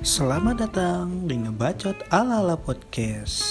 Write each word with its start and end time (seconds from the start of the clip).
Selamat 0.00 0.64
datang 0.64 1.28
di 1.28 1.36
Ngebacot 1.36 2.08
Ala-ala 2.08 2.56
Podcast. 2.56 3.44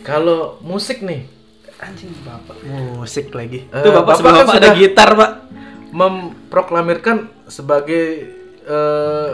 Kalau 0.00 0.58
musik 0.64 1.04
nih, 1.04 1.28
Anjing 1.80 2.12
bapak 2.20 2.60
musik 2.92 3.32
lagi. 3.32 3.64
Eh, 3.64 3.80
Tuh 3.80 3.92
bapak, 3.94 4.20
bapak 4.20 4.32
kan 4.44 4.46
ada 4.52 4.52
sudah- 4.52 4.76
gitar 4.76 5.10
pak. 5.16 5.32
memproklamirkan 5.90 7.16
sebagai 7.50 8.30
eh, 8.62 9.30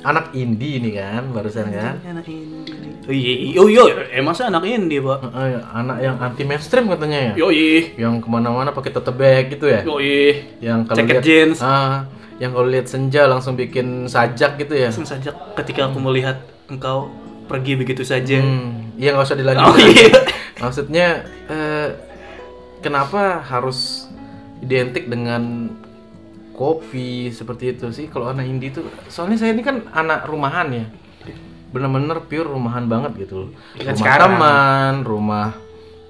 anak 0.00 0.32
indie 0.32 0.80
nih 0.80 0.92
kan, 0.96 1.22
barusan 1.32 1.68
kan. 1.68 2.00
Anak 2.04 2.26
indie. 2.28 2.78
Oh 3.08 3.14
iya, 3.14 3.58
oh 3.58 3.66
iya, 3.66 3.82
emang 4.14 4.32
saya 4.36 4.52
anak 4.54 4.64
indie 4.68 5.00
pak. 5.02 5.18
Eh, 5.34 5.60
anak 5.74 5.96
yang 5.98 6.16
anti 6.20 6.42
mainstream 6.46 6.86
katanya 6.88 7.32
ya. 7.32 7.32
Yo 7.36 7.48
iya, 7.50 7.96
Yang 7.96 8.24
ke 8.24 8.28
mana-mana 8.30 8.70
pakai 8.70 8.92
tote 8.92 9.12
bag 9.12 9.50
gitu 9.50 9.66
ya. 9.66 9.80
yo 9.82 9.98
iya. 9.98 10.46
Yang 10.62 10.78
kalau 10.88 11.04
lihat 11.04 11.24
jeans. 11.24 11.58
ah, 11.64 12.06
yang 12.38 12.50
kalau 12.54 12.68
lihat 12.68 12.86
senja 12.88 13.22
langsung 13.26 13.56
bikin 13.58 14.06
sajak 14.06 14.60
gitu 14.60 14.74
ya. 14.78 14.88
Langsung 14.92 15.08
saja 15.08 15.32
ketika 15.58 15.90
aku 15.90 15.98
melihat 16.00 16.40
engkau 16.70 17.10
pergi 17.50 17.74
begitu 17.74 18.06
saja. 18.06 18.38
Hmm, 18.38 18.94
iya 18.94 19.10
nggak 19.16 19.26
usah 19.26 19.38
dilanjutin. 19.40 19.68
Oh 19.68 19.76
iya. 19.90 20.10
Maksudnya 20.62 21.06
eh, 21.50 21.88
kenapa 22.80 23.42
harus 23.42 24.06
identik 24.60 25.08
dengan 25.08 25.72
kopi 26.60 27.08
seperti 27.32 27.72
itu 27.72 27.88
sih 27.88 28.06
kalau 28.06 28.28
anak 28.28 28.44
indie 28.44 28.68
tuh 28.68 28.84
soalnya 29.08 29.40
saya 29.40 29.56
ini 29.56 29.64
kan 29.64 29.88
anak 29.90 30.28
rumahan 30.28 30.68
ya 30.68 30.84
bener-bener 31.70 32.20
pure 32.22 32.44
rumahan 32.44 32.84
banget 32.84 33.16
gitu 33.18 33.46
loh 33.46 33.50
Ya 33.72 33.88
kan 33.88 33.94
rumah 33.94 33.96
sekarang. 33.96 34.32
teman 34.36 34.94
rumah 35.02 35.48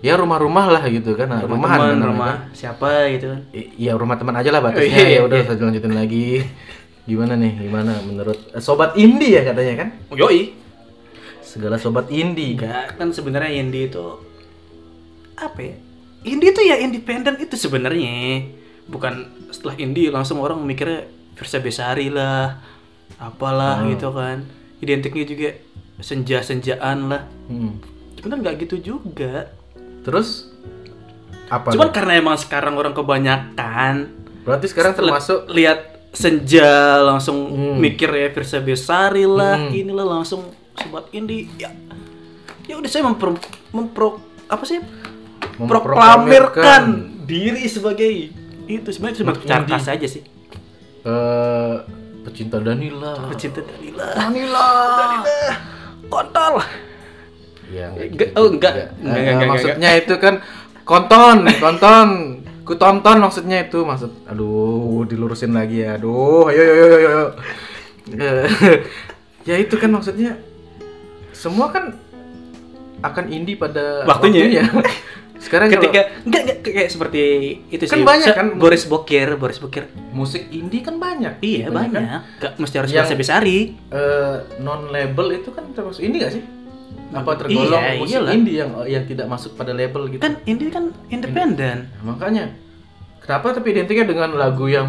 ya 0.00 0.14
rumah-rumah 0.16 0.66
lah 0.66 0.83
gitu 0.89 1.12
kan 1.12 1.28
nah, 1.28 1.41
Rumah 1.44 1.55
rumahan 1.55 1.78
teman, 1.86 2.00
rumah 2.02 2.33
kan. 2.33 2.56
siapa 2.56 2.91
gitu 3.12 3.27
kan. 3.28 3.41
Iya 3.52 3.92
rumah 3.94 4.16
teman 4.16 4.34
aja 4.34 4.48
lah 4.48 4.61
batasnya 4.61 4.89
Oh, 4.89 5.05
iya, 5.06 5.08
ya 5.12 5.22
udah 5.22 5.36
iya. 5.36 5.47
saya 5.47 5.61
lanjutin 5.62 5.94
lagi 5.94 6.27
gimana 7.05 7.33
nih 7.34 7.52
gimana 7.61 7.92
menurut 8.02 8.39
eh, 8.50 8.58
sobat 8.58 8.96
indie 8.96 9.36
ya 9.36 9.44
katanya 9.44 9.74
kan 9.77 9.89
Yoi. 10.11 10.56
segala 11.41 11.77
sobat 11.77 12.08
indie 12.08 12.56
Enggak, 12.56 12.96
kan 12.96 13.08
sebenarnya 13.11 13.50
indie 13.52 13.86
itu 13.86 14.05
apa 15.36 15.61
ya? 15.61 15.74
Indie 16.22 16.50
itu 16.50 16.62
ya 16.62 16.77
independen 16.77 17.36
itu 17.36 17.56
sebenarnya. 17.56 18.12
Bukan 18.91 19.14
setelah 19.48 19.74
indie 19.77 20.10
langsung 20.10 20.38
orang 20.38 20.58
mikirnya 20.60 21.06
Versa 21.34 21.58
Besari 21.58 22.10
lah, 22.10 22.58
apalah 23.16 23.86
gitu 23.86 24.10
kan. 24.10 24.44
Identiknya 24.78 25.24
juga 25.24 25.50
senja-senjaan 26.00 26.98
lah. 27.06 27.22
Hmm. 27.46 27.78
Cuman 28.16 28.38
nggak 28.41 28.56
gitu 28.61 28.77
juga. 28.96 29.48
terus 30.00 30.48
apa 31.46 31.77
Cuman 31.77 31.92
tuh? 31.92 31.94
karena 31.94 32.12
emang 32.16 32.41
sekarang 32.41 32.72
orang 32.72 32.96
kebanyakan 32.96 34.08
berarti 34.41 34.64
sekarang 34.64 34.96
termasuk 34.96 35.44
lihat 35.52 36.08
senja 36.08 36.96
langsung 36.98 37.36
Hmm. 37.52 37.77
mikir 37.77 38.08
ya 38.08 38.33
Versa 38.33 38.64
Besari 38.64 39.28
lah, 39.28 39.61
Hmm. 39.61 39.77
inilah 39.77 40.08
langsung 40.08 40.56
sobat 40.72 41.12
indie. 41.12 41.52
Ya, 41.61 41.68
ya 42.64 42.80
udah 42.80 42.88
saya 42.88 43.05
mempro, 43.05 43.36
mempro 43.70 44.16
apa 44.48 44.64
sih? 44.64 44.80
proklamirkan 45.61 46.83
diri 47.24 47.68
sebagai 47.68 48.33
itu 48.72 48.88
sebenarnya 48.88 49.18
cuma 49.18 49.32
Indie. 49.32 49.48
carta 49.48 49.76
saja 49.76 50.06
sih. 50.06 50.22
eh 51.00 51.76
pecinta 52.20 52.56
Danila. 52.58 53.27
Pecinta 53.27 53.60
Danila. 53.60 54.06
Danila. 54.12 54.66
Danila. 54.94 55.38
Kontol. 56.06 56.54
Ya, 57.70 57.86
Enggak, 57.94 58.34
oh, 58.34 58.50
enggak. 58.50 58.72
Enggak, 58.74 58.88
Eh, 59.00 59.14
enggak, 59.16 59.32
enggak, 59.32 59.48
maksudnya 59.48 59.90
itu 59.94 60.14
kan 60.16 60.34
konton, 60.82 61.36
konton. 61.56 62.08
Ku 62.60 62.74
tonton 62.74 63.17
maksudnya 63.18 63.62
itu 63.62 63.83
maksud. 63.83 64.11
Aduh, 64.27 65.02
dilurusin 65.05 65.50
lagi 65.50 65.83
ya. 65.83 65.95
Aduh, 65.95 66.46
ayo 66.46 66.61
ayo 66.61 66.74
ayo 66.74 66.84
ayo. 66.84 66.98
ayo. 66.98 67.22
Eh, 68.11 68.46
ya 69.42 69.55
itu 69.55 69.74
kan 69.74 69.90
maksudnya 69.90 70.34
semua 71.30 71.70
kan 71.70 71.95
akan 73.00 73.24
indie 73.30 73.55
pada 73.55 74.02
Waktunya. 74.05 74.61
Sekarang 75.40 75.67
kalau 75.67 75.80
Ketika 75.83 76.01
enggak, 76.23 76.42
enggak 76.45 76.56
kayak 76.62 76.90
seperti 76.90 77.23
itu 77.67 77.83
Kan 77.83 77.96
sih. 77.96 78.05
banyak 78.05 78.28
kan. 78.30 78.46
Boris 78.55 78.84
Bokir, 78.84 79.28
Boris 79.34 79.56
Bokir. 79.56 79.89
musik 80.12 80.45
indie 80.51 80.80
kan 80.80 80.96
banyak. 80.96 81.40
Iya, 81.40 81.67
Gitu, 81.67 81.73
banyak. 81.73 81.96
kan? 81.98 82.20
Enggak 82.36 82.52
mesti 82.56 82.74
harus 82.77 82.90
Yang- 82.90 82.98
bahasa 83.02 83.14
Besari. 83.17 83.58
eh 83.89 84.34
non 84.58 84.80
label 84.89 85.27
itu 85.34 85.48
kan 85.48 85.64
termasuk 85.70 86.01
indie 86.01 86.20
gak 86.20 86.33
sih? 86.33 86.45
Apa 87.11 87.34
tergolong 87.34 87.74
Iya, 87.74 87.98
musik 87.98 88.14
iyalah. 88.14 88.33
indie 88.33 88.56
yang 88.56 88.70
yang 88.86 89.05
tidak 89.05 89.27
masuk 89.27 89.56
pada 89.56 89.73
label 89.73 90.06
gitu? 90.08 90.20
Kan 90.20 90.39
indie 90.45 90.68
kan 90.68 90.92
independen. 91.08 91.90
Nah, 91.90 92.05
makanya 92.07 92.55
kenapa 93.18 93.51
tapi 93.52 93.72
identiknya 93.72 94.07
dengan 94.07 94.30
lagu 94.33 94.67
yang 94.67 94.86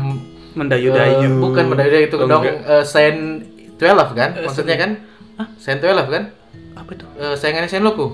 Mendayu-dayu. 0.51 1.25
eh, 1.25 1.39
bukan 1.39 1.63
mendayu 1.65 1.97
itu 2.03 2.15
Oh, 2.15 2.27
dong 2.27 2.43
eh, 2.43 2.83
Saint 2.83 3.47
12 3.73 4.11
kan? 4.11 4.35
Eh, 4.35 4.43
Maksudnya 4.43 4.75
kan? 4.75 4.91
Saint 5.57 5.79
12 5.79 6.05
kan? 6.05 6.23
Apa 6.75 6.89
itu? 6.91 7.05
Eh, 7.15 7.33
sayangannya 7.33 7.65
Saint 7.67 7.81
Loku. 7.81 8.13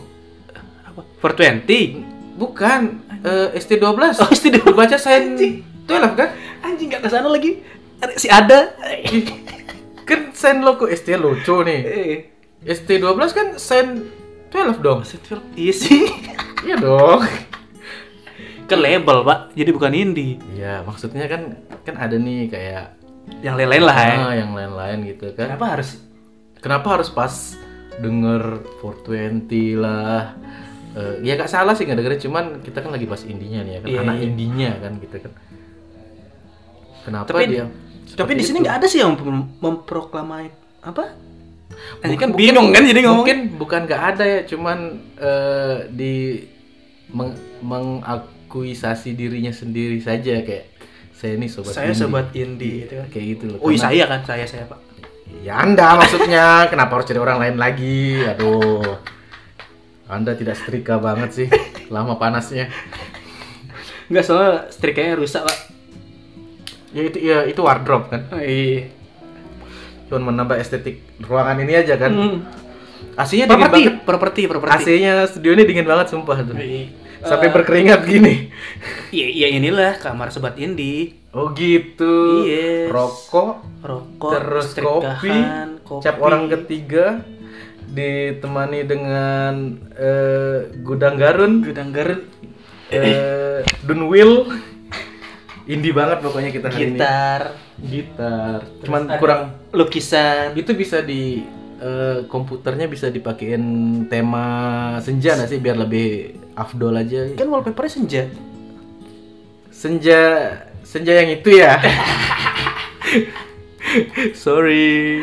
Apa? 0.85 1.01
420. 1.19 2.06
Bukan 2.37 3.01
eh, 3.25 3.57
ST12. 3.57 4.21
Oh, 4.21 4.29
ST12. 4.29 4.71
Baca 4.77 4.97
Saint 5.01 5.35
12 5.35 6.13
kan? 6.13 6.29
Anjing 6.61 6.87
enggak 6.93 7.01
ke 7.05 7.09
sana 7.09 7.27
lagi. 7.27 7.59
Si 8.15 8.29
ada. 8.29 8.77
Kan 10.07 10.31
Saint 10.31 10.61
Loku 10.61 10.85
ST 10.87 11.09
lucu 11.17 11.65
nih. 11.65 11.81
Eh. 11.83 12.17
ST12 12.63 13.19
kan 13.33 13.47
Saint 13.57 14.05
12 14.53 14.79
dong. 14.79 15.01
Iya 15.57 15.73
sih. 15.73 16.07
Iya 16.63 16.77
dong. 16.77 17.25
Kan 18.67 18.79
label, 18.83 19.23
Pak. 19.23 19.55
Jadi 19.55 19.69
bukan 19.71 19.95
indie. 19.95 20.35
Iya, 20.51 20.83
maksudnya 20.83 21.25
kan 21.31 21.55
kan 21.87 21.95
ada 21.95 22.19
nih 22.19 22.51
kayak 22.51 22.99
Yang 23.43 23.55
lain-lain 23.59 23.83
lah 23.83 23.97
ya. 23.99 24.15
ah, 24.23 24.33
yang 24.35 24.51
lain-lain 24.55 24.97
gitu 25.07 25.31
kan. 25.35 25.51
Kenapa 25.51 25.65
harus 25.75 25.89
Kenapa 26.57 26.87
harus 26.99 27.09
pas 27.11 27.33
denger 28.01 28.59
420 28.81 29.77
lah? 29.79 30.35
Eh, 30.97 31.21
ya 31.21 31.37
gak 31.37 31.45
salah 31.45 31.77
sih 31.77 31.85
nggak 31.85 31.93
dengerin, 31.95 32.21
cuman 32.25 32.43
kita 32.65 32.81
kan 32.81 32.89
lagi 32.89 33.05
pas 33.05 33.21
indinya 33.21 33.61
nih 33.61 33.73
ya 33.77 33.79
kan, 33.79 33.87
Iya, 33.87 33.99
anak 34.01 34.15
iya. 34.17 34.23
indinya 34.25 34.71
kan 34.81 34.91
gitu 34.97 35.15
kan. 35.21 35.31
Kenapa 37.05 37.27
Tapi- 37.29 37.47
dia? 37.47 37.65
Tapi 38.07 38.31
di 38.33 38.43
sini 38.43 38.57
nggak 38.65 38.75
ada 38.81 38.87
sih 38.87 38.99
yang 38.99 39.13
mem- 39.13 39.51
memproklamai 39.61 40.49
apa? 40.81 41.13
Ini 42.01 42.15
kan 42.17 42.33
Mungkin- 42.33 42.33
bingung 42.33 42.67
kan 42.73 42.81
jadi 42.81 42.99
ngomong. 43.05 43.17
Mungkin 43.21 43.37
bukan 43.55 43.81
nggak 43.85 44.01
ada 44.15 44.23
ya, 44.25 44.39
cuman 44.49 44.77
eh, 45.19 45.75
di 45.93 46.13
meng 47.13 47.31
mengakuisasi 47.61 49.13
dirinya 49.13 49.51
sendiri 49.51 50.01
saja 50.01 50.41
kayak 50.41 50.65
saya 51.13 51.33
ini 51.35 51.45
sobat 51.45 51.73
saya 51.73 51.89
indie. 51.89 51.99
sobat 51.99 52.27
indie 52.31 52.75
gitu 52.85 52.93
kan. 52.95 53.07
kayak 53.09 53.25
gitu 53.33 53.43
loh. 53.53 53.59
Oh, 53.61 53.69
iya, 53.69 53.81
saya 53.81 54.03
kan, 54.05 54.21
saya 54.23 54.45
saya, 54.45 54.63
Pak. 54.65 54.79
Ya 55.41 55.59
Anda 55.59 55.93
maksudnya, 55.95 56.45
kenapa 56.67 56.97
harus 56.97 57.05
cari 57.05 57.19
orang 57.19 57.37
lain 57.37 57.55
lagi? 57.57 58.23
Aduh. 58.23 58.97
Anda 60.07 60.33
tidak 60.33 60.55
setrika 60.55 60.97
banget 60.97 61.29
sih, 61.35 61.47
lama 61.93 62.15
panasnya. 62.15 62.71
Enggak 64.07 64.23
soalnya 64.23 64.71
strikanya 64.71 65.19
rusak, 65.19 65.43
Pak. 65.43 65.57
Ya 66.95 67.01
itu 67.03 67.17
ya 67.19 67.37
itu 67.43 67.59
wardrobe 67.59 68.07
kan. 68.07 68.21
Oh, 68.31 68.39
iya. 68.39 68.87
Cuman 70.07 70.31
menambah 70.31 70.55
estetik 70.55 71.03
ruangan 71.19 71.59
ini 71.59 71.73
aja 71.75 71.99
kan. 71.99 72.11
Hmm. 72.15 72.39
AC-nya 73.17 73.49
dingin 73.49 73.59
Properti, 73.59 73.81
banget. 73.83 74.05
properti, 74.05 74.41
properti. 74.47 74.73
AC-nya 74.73 75.13
studio 75.27 75.51
ini 75.53 75.63
dingin 75.67 75.85
banget 75.85 76.07
sumpah 76.13 76.37
tuh. 76.41 76.55
Iya. 76.55 76.87
Sampai 77.27 77.49
berkeringat 77.49 78.05
gini. 78.05 78.53
Iya, 79.09 79.27
iya 79.27 79.47
inilah 79.57 79.97
kamar 79.99 80.31
sobat 80.31 80.55
indie. 80.55 81.17
Oh 81.35 81.51
gitu. 81.51 82.45
Yes. 82.47 82.87
Rokok, 82.87 83.83
Rokok, 83.83 84.31
terus 84.31 84.67
kopi, 84.73 85.33
kopi. 85.83 86.01
cap 86.01 86.17
orang 86.23 86.47
ketiga 86.47 87.21
ditemani 87.87 88.83
dengan 88.83 89.79
eh, 89.95 90.67
gudang 90.83 91.15
garun. 91.15 91.63
Gudang 91.63 91.95
garut, 91.95 92.27
eh 92.91 93.63
Dunwil 93.83 94.47
indie 95.67 95.91
banget 95.91 96.23
pokoknya 96.23 96.51
kita 96.55 96.71
hari 96.71 96.95
gitar, 96.95 97.41
ini. 97.79 97.87
Gitar. 97.91 98.59
Terus 98.63 98.87
cuman 98.87 99.03
kurang 99.19 99.41
lukisan. 99.75 100.55
itu 100.55 100.71
bisa 100.73 101.03
di 101.03 101.43
eh, 101.83 102.23
komputernya 102.31 102.87
bisa 102.87 103.11
dipakein 103.11 103.63
tema 104.07 104.45
senja 105.03 105.35
nggak 105.35 105.51
sih? 105.51 105.59
Biar 105.59 105.75
lebih 105.75 106.39
afdol 106.55 106.95
aja. 106.95 107.27
Kan 107.35 107.51
wallpapernya 107.51 107.91
senja. 107.91 108.23
senja 109.77 110.21
senja 110.81 111.21
yang 111.21 111.37
itu 111.37 111.53
ya. 111.53 111.77
Sorry 114.43 115.21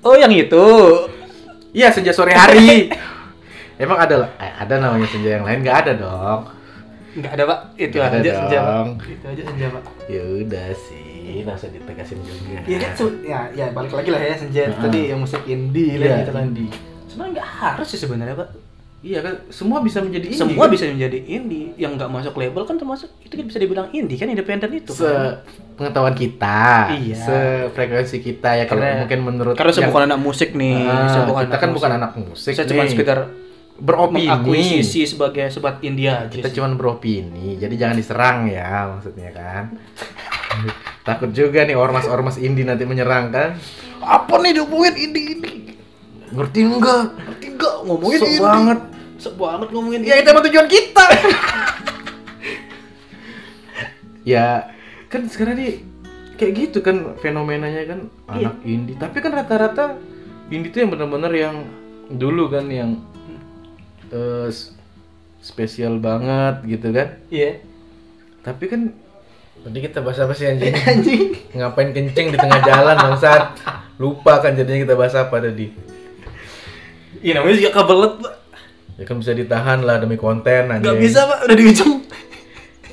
Oh, 0.00 0.16
yang 0.16 0.32
itu. 0.32 0.64
iya 1.70 1.92
senja 1.92 2.10
sore 2.10 2.32
hari 2.32 2.88
emang 3.82 3.96
ada 3.96 4.26
lah 4.26 4.30
Eh, 4.36 4.52
ada 4.58 4.74
namanya 4.76 5.06
senja 5.06 5.36
yang 5.36 5.44
lain 5.44 5.60
nggak 5.60 5.78
ada 5.86 5.92
dong 5.94 6.40
Enggak 7.10 7.32
ada, 7.34 7.42
Pak. 7.44 7.58
Itu 7.74 7.98
Nggak 7.98 8.06
ada 8.06 8.16
aja 8.16 8.32
senja, 8.38 8.58
dong. 8.62 8.88
Itu 9.02 9.24
aja 9.26 9.42
senja, 9.42 9.66
Pak. 9.66 9.82
ya 10.06 10.22
udah 10.22 10.68
sih 10.78 11.42
nggak 11.42 11.56
usah 11.58 11.68
ditegasin 11.68 12.18
juga 12.22 12.58
Iya 12.62 12.78
kan, 12.80 12.90
ya, 13.20 13.40
ya 13.50 13.66
balik 13.70 13.92
lagi 13.92 14.08
lah 14.08 14.20
ya 14.20 14.34
senja 14.38 14.62
Heeh. 14.66 14.78
tadi 14.78 15.00
yang 15.10 15.18
musik 15.18 15.42
indie 15.44 15.98
lah 15.98 16.06
Iya, 16.06 16.16
gitu 16.22 16.32
kan. 16.32 16.42
indie. 16.46 16.70
Sebenarnya 17.06 17.32
nggak 17.34 17.48
harus 17.50 17.86
sih 17.86 17.98
sebenarnya, 17.98 18.34
Pak. 18.34 18.48
Iya 19.00 19.24
kan, 19.24 19.48
semua 19.48 19.80
bisa 19.80 19.98
menjadi 19.98 20.28
indie. 20.28 20.36
Semua 20.36 20.68
kan? 20.68 20.70
bisa 20.70 20.84
menjadi 20.84 21.18
indie. 21.22 21.72
Yang 21.74 21.92
nggak 21.96 22.10
masuk 22.10 22.36
label 22.36 22.62
kan 22.62 22.76
termasuk 22.76 23.08
itu 23.18 23.32
kan 23.32 23.44
bisa 23.44 23.56
dibilang 23.56 23.88
indie 23.90 24.14
kan 24.14 24.28
independen 24.28 24.68
itu. 24.70 24.92
se 24.92 25.02
kan. 25.02 25.40
pengetahuan 25.72 26.12
kita, 26.12 26.92
Iya. 26.92 27.16
sefrekuensi 27.16 28.20
kita 28.20 28.50
ya 28.54 28.64
kalau 28.64 28.84
Karena- 28.84 29.00
mungkin 29.00 29.18
menurut 29.24 29.54
Karena 29.56 29.72
saya 29.72 29.80
yang- 29.82 29.90
bukan 29.90 30.04
anak 30.04 30.20
musik 30.20 30.52
nih. 30.52 30.84
Ah, 30.84 31.08
saya 31.08 31.24
bukan 31.24 31.40
kita 31.40 31.48
anak 31.48 31.58
kan 31.58 31.70
bukan 31.70 31.88
musik. 31.88 31.98
anak 31.98 32.12
musik 32.14 32.52
Saya 32.52 32.66
cuma 32.66 32.82
nih. 32.82 32.90
sekedar 32.92 33.18
beropini. 33.80 34.28
mengakuisisi 34.28 35.00
sebagai 35.06 35.48
sobat 35.48 35.80
India 35.80 36.12
aja. 36.20 36.36
Kita 36.36 36.52
cuma 36.52 36.68
beropini, 36.70 37.56
jadi 37.56 37.72
jangan 37.74 37.96
diserang 37.96 38.38
ya 38.46 38.84
maksudnya 38.86 39.32
kan. 39.32 39.64
Takut 41.08 41.32
juga 41.32 41.64
nih 41.64 41.72
ormas-ormas 41.74 42.36
indie 42.36 42.62
nanti 42.62 42.84
menyerang 42.84 43.32
kan. 43.32 43.56
Apa 43.98 44.36
nih 44.36 44.52
diomongin 44.54 44.94
indie 44.98 45.26
ini? 45.32 45.52
Ngerti 46.30 46.60
enggak? 46.62 47.04
Nggak 47.60 47.74
ngomongin 47.84 48.18
Sok 48.18 48.28
indie? 48.28 48.40
banget. 48.42 48.78
Sok 49.16 49.34
banget 49.36 49.68
ngomongin 49.68 50.00
Ya 50.02 50.14
itu 50.16 50.28
emang 50.28 50.42
tujuan 50.42 50.64
kita. 50.66 51.04
ya 54.24 54.68
kan 55.08 55.26
sekarang 55.26 55.56
nih 55.56 55.74
kayak 56.36 56.52
gitu 56.58 56.78
kan 56.80 57.16
fenomenanya 57.18 57.84
kan 57.86 58.00
Iya. 58.30 58.48
anak 58.48 58.56
indie. 58.64 58.96
Tapi 58.96 59.16
kan 59.18 59.32
rata-rata 59.34 59.96
indie 60.48 60.70
tuh 60.70 60.80
yang 60.80 60.90
benar-benar 60.90 61.32
yang 61.32 61.56
dulu 62.10 62.48
kan 62.48 62.66
yang 62.66 63.00
s- 64.48 64.72
spesial 65.38 65.98
banget 65.98 66.64
gitu 66.66 66.88
kan. 66.90 67.20
Iya. 67.28 67.60
Tapi 68.40 68.66
kan 68.66 68.82
Tadi 69.60 69.76
kita 69.78 70.00
bahas 70.00 70.16
apa 70.16 70.32
sih 70.32 70.48
anjing? 70.48 70.72
Anjing. 70.88 71.36
Ngapain 71.52 71.92
kenceng 71.92 72.32
di 72.32 72.38
tengah 72.40 72.64
jalan 72.64 72.96
bangsat? 72.96 73.60
Lupa 74.00 74.40
kan 74.40 74.56
jadinya 74.56 74.88
kita 74.88 74.94
bahas 74.96 75.12
apa 75.12 75.36
tadi. 75.36 75.68
Iya 77.20 77.32
namanya 77.36 77.56
juga 77.56 77.70
kebelet 77.72 78.14
pak. 78.18 78.34
Ya 78.96 79.04
kan 79.08 79.16
bisa 79.16 79.32
ditahan 79.32 79.80
lah 79.80 79.96
demi 79.96 80.16
konten 80.16 80.68
anjing. 80.68 80.84
Gak 80.84 80.98
bisa 81.00 81.20
pak 81.24 81.38
udah 81.44 81.56
di 81.56 81.64
ujung. 81.68 81.92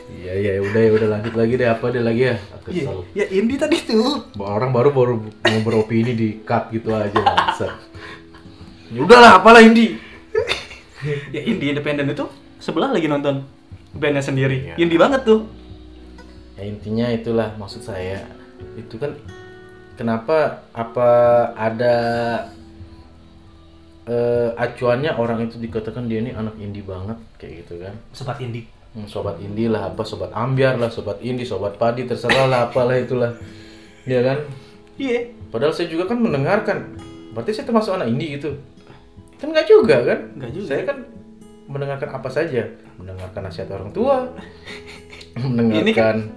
Iya 0.08 0.34
iya 0.36 0.52
udah 0.60 0.82
ya 0.84 0.92
udah 0.92 1.08
lanjut 1.16 1.34
lagi 1.36 1.54
deh 1.56 1.68
apa 1.68 1.86
deh 1.88 2.04
lagi 2.04 2.22
ya? 2.28 2.36
Aku 2.60 2.68
Iya. 2.72 2.84
kesel. 2.84 2.98
Ya 3.16 3.26
indie 3.32 3.56
tadi 3.56 3.78
tuh. 3.80 4.28
Orang 4.36 4.76
baru 4.76 4.92
baru 4.92 5.14
mau 5.24 5.60
beropini 5.64 6.12
di 6.12 6.44
cut 6.44 6.68
gitu 6.72 6.92
aja. 6.92 7.24
Ya 8.88 9.00
udahlah 9.04 9.40
apalah 9.40 9.64
Indi. 9.64 10.00
Ya 11.32 11.42
indie 11.44 11.72
independen 11.72 12.12
itu 12.12 12.28
sebelah 12.60 12.92
lagi 12.92 13.08
nonton 13.08 13.48
bandnya 13.96 14.20
sendiri. 14.20 14.72
Iya. 14.72 14.76
Indie 14.76 15.00
banget 15.00 15.24
tuh. 15.24 15.48
Ya 16.60 16.64
intinya 16.68 17.08
itulah 17.08 17.56
maksud 17.56 17.84
saya. 17.84 18.28
Itu 18.76 19.00
kan 19.00 19.16
kenapa 19.96 20.68
apa 20.74 21.10
ada 21.54 21.96
eh, 24.08 24.50
acuannya 24.56 25.12
orang 25.20 25.46
itu 25.46 25.60
dikatakan 25.60 26.08
dia 26.08 26.24
ini 26.24 26.32
anak 26.32 26.56
indie 26.58 26.84
banget 26.84 27.20
kayak 27.36 27.68
gitu 27.68 27.84
kan. 27.84 27.94
Sobat 28.16 28.40
indie. 28.40 28.66
Hmm, 28.96 29.06
sobat 29.06 29.38
indie 29.44 29.68
lah 29.68 29.92
apa 29.92 30.02
sobat 30.08 30.32
ambiar 30.32 30.80
lah 30.80 30.88
sobat 30.88 31.20
indie 31.20 31.46
sobat 31.46 31.76
padi 31.76 32.08
terserah 32.08 32.48
lah 32.48 32.72
apalah 32.72 32.96
itulah. 32.96 33.36
Ya 34.08 34.24
kan? 34.24 34.48
Iya. 34.98 35.30
padahal 35.54 35.78
saya 35.78 35.94
juga 35.94 36.10
kan 36.10 36.18
mendengarkan 36.18 36.98
berarti 37.38 37.54
saya 37.54 37.70
termasuk 37.70 37.94
anak 37.94 38.10
indie 38.10 38.40
gitu. 38.40 38.58
Kan 39.38 39.54
nggak 39.54 39.68
juga 39.70 40.02
kan? 40.02 40.20
Nggak 40.40 40.52
juga. 40.56 40.68
saya 40.74 40.82
kan 40.88 40.98
mendengarkan 41.68 42.10
apa 42.16 42.30
saja. 42.32 42.64
Mendengarkan 42.98 43.42
nasihat 43.46 43.70
orang 43.76 43.92
tua. 43.94 44.34
Mendengarkan 45.44 46.34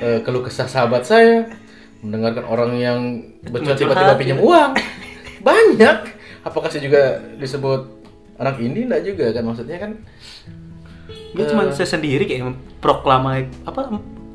eh, 0.00 0.18
keluh 0.24 0.40
kesah 0.46 0.70
sahabat 0.70 1.04
saya. 1.04 1.44
Mendengarkan 2.00 2.48
orang 2.48 2.72
yang 2.80 3.00
Curhat, 3.44 3.76
tiba-tiba 3.76 4.14
pinjam 4.16 4.40
uang. 4.40 4.72
Banyak 5.48 6.19
apakah 6.42 6.66
saya 6.66 6.82
juga 6.82 7.02
disebut 7.34 7.80
anak 8.36 8.56
indie 8.58 8.84
enggak 8.84 9.04
juga 9.04 9.26
kan 9.30 9.44
maksudnya 9.44 9.78
kan 9.78 9.92
Gue 11.30 11.46
cuma 11.46 11.70
saya 11.70 11.86
sendiri 11.88 12.24
kayak 12.24 12.42
memproklama 12.44 13.38
apa 13.62 13.80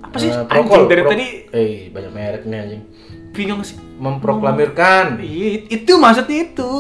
apa 0.02 0.16
sih 0.16 0.28
Eh, 0.28 0.38
anjing 0.38 0.48
prokol, 0.48 0.88
dari 0.88 1.02
pro- 1.02 1.12
tadi 1.12 1.28
eh 1.50 1.72
banyak 1.90 2.12
merek 2.12 2.44
nih 2.44 2.58
anjing 2.58 2.82
bingung 3.32 3.62
sih. 3.62 3.76
memproklamirkan 3.96 5.20
Iya, 5.20 5.68
itu 5.70 5.92
maksudnya 5.96 6.38
itu. 6.46 6.72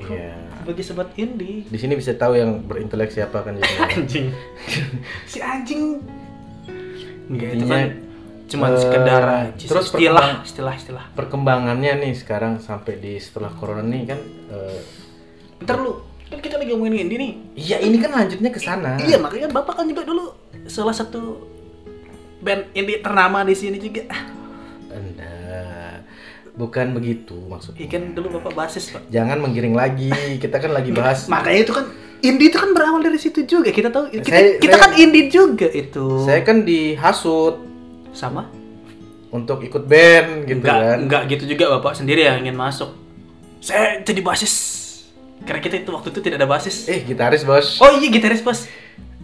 iya 0.00 0.38
Bagi 0.62 0.78
sobat 0.80 1.10
indie. 1.16 1.66
di 1.66 1.74
sini 1.76 1.94
bisa 1.94 2.14
tahu 2.14 2.34
yang 2.34 2.62
berintelek 2.62 3.10
siapa 3.10 3.42
kan 3.42 3.56
jadi 3.56 3.74
Anjing. 3.88 4.26
si 5.24 5.38
anjing. 5.38 5.98
Enggak 7.26 7.50
itu 7.52 7.64
kan 7.64 7.80
cuma 8.44 8.68
eh, 8.68 8.76
sekedar 8.76 9.22
aja. 9.22 9.64
terus 9.64 9.86
istilah, 9.88 10.42
istilah, 10.42 10.74
istilah. 10.74 11.04
perkembangannya 11.12 11.98
nih 11.98 12.12
sekarang 12.12 12.58
sampai 12.58 12.96
di 12.96 13.16
setelah 13.16 13.50
corona 13.50 13.82
nih 13.82 14.02
kan 14.06 14.20
eh, 14.48 14.80
Bentar 15.56 15.78
lu, 15.78 15.94
kan 16.26 16.38
kita 16.38 16.56
lagi 16.56 16.70
ngomongin 16.70 17.02
indie 17.02 17.18
nih. 17.18 17.32
iya 17.54 17.76
ini 17.78 17.96
kan 17.96 18.10
lanjutnya 18.12 18.48
ke 18.48 18.58
sana 18.58 18.98
Iya, 18.98 19.16
makanya 19.16 19.46
kan 19.46 19.54
Bapak 19.56 19.74
kan 19.74 19.86
juga 19.86 20.02
dulu 20.02 20.34
salah 20.64 20.92
satu 20.92 21.48
band 22.38 22.70
indie 22.72 22.98
ternama 22.98 23.40
di 23.40 23.54
sini 23.54 23.78
juga. 23.78 24.02
Anda 24.88 25.32
bukan 26.52 26.92
begitu 26.92 27.32
maksudnya 27.40 27.78
Iya 27.78 27.88
kan 27.90 28.02
dulu 28.12 28.36
Bapak 28.36 28.52
basis, 28.54 28.90
Pak. 28.90 29.08
jangan 29.08 29.38
menggiring 29.38 29.72
lagi 29.72 30.10
kita 30.36 30.58
kan 30.58 30.70
lagi 30.70 30.90
bahas 30.90 31.24
Makanya 31.32 31.60
itu 31.62 31.72
kan 31.72 31.86
indie 32.20 32.46
itu 32.46 32.58
kan 32.58 32.70
berawal 32.70 33.00
dari 33.00 33.16
situ 33.16 33.42
juga. 33.42 33.70
Kita 33.70 33.88
tahu 33.88 34.12
kita, 34.12 34.26
Saya- 34.26 34.58
kita 34.58 34.76
saya- 34.76 34.82
kan 34.84 34.92
indie 34.94 35.26
juga 35.26 35.66
itu. 35.66 36.20
saya 36.20 36.42
kan 36.42 36.62
dihasut 36.62 37.56
sama 38.12 38.48
untuk 39.32 39.64
ikut 39.64 39.88
band 39.88 40.44
gitu 40.44 40.60
enggak, 40.60 40.76
kan 40.76 40.98
enggak 41.08 41.22
gitu 41.32 41.56
juga 41.56 41.72
Bapak 41.80 41.96
sendiri 41.96 42.28
yang 42.28 42.44
ingin 42.44 42.52
masuk. 42.52 42.92
Saya 43.64 44.04
jadi 44.04 44.20
basis. 44.20 44.54
Karena 45.42 45.58
kita 45.58 45.80
itu 45.82 45.90
waktu 45.90 46.12
itu 46.12 46.20
tidak 46.22 46.44
ada 46.44 46.48
basis. 46.48 46.86
eh 46.86 47.02
gitaris 47.02 47.42
bos 47.42 47.80
Oh 47.82 47.90
iya 47.98 48.12
gitaris 48.12 48.44
bos. 48.44 48.68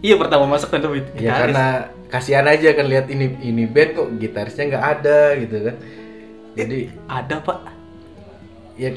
Iya 0.01 0.17
pertama 0.17 0.49
masuk 0.49 0.73
kan 0.73 0.81
gitaris. 0.81 1.21
Ya 1.21 1.31
karena 1.37 1.65
kasihan 2.09 2.43
aja 2.49 2.73
kan 2.73 2.89
lihat 2.89 3.05
ini 3.13 3.37
ini 3.45 3.63
band 3.69 3.89
kok 3.95 4.07
gitarisnya 4.17 4.63
nggak 4.75 4.85
ada 4.99 5.19
gitu 5.37 5.55
kan. 5.69 5.75
Jadi 6.57 6.79
ada 7.05 7.35
pak. 7.39 7.59
ya 8.79 8.89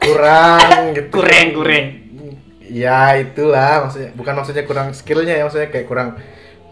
kurang 0.00 0.80
gitu. 0.96 1.08
Kurang 1.10 1.46
kurang. 1.52 1.86
Ya 2.64 3.18
itulah 3.20 3.88
maksudnya 3.88 4.10
bukan 4.16 4.34
maksudnya 4.40 4.64
kurang 4.64 4.88
skillnya 4.96 5.34
ya 5.36 5.44
maksudnya 5.44 5.68
kayak 5.68 5.84
kurang 5.90 6.16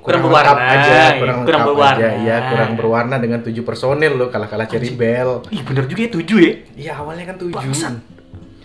Kurang 0.02 0.18
berwarna, 0.20 0.58
aja, 0.58 1.14
kurang, 1.14 1.46
kurang 1.46 1.62
berwarna. 1.64 1.94
aja, 1.96 2.08
ya 2.18 2.36
kurang 2.50 2.70
berwarna 2.74 3.16
dengan 3.16 3.38
tujuh 3.40 3.62
personil 3.62 4.12
loh 4.12 4.28
kalah-kalah 4.28 4.66
Cherry 4.66 4.90
Bell. 4.92 5.46
Ih 5.48 5.62
bener 5.62 5.86
juga 5.86 6.00
ya 6.00 6.10
tujuh 6.10 6.38
ya. 6.38 6.52
Iya 6.74 6.92
awalnya 6.98 7.24
kan 7.24 7.36
tujuh. 7.38 7.54
Bangsat. 7.54 7.94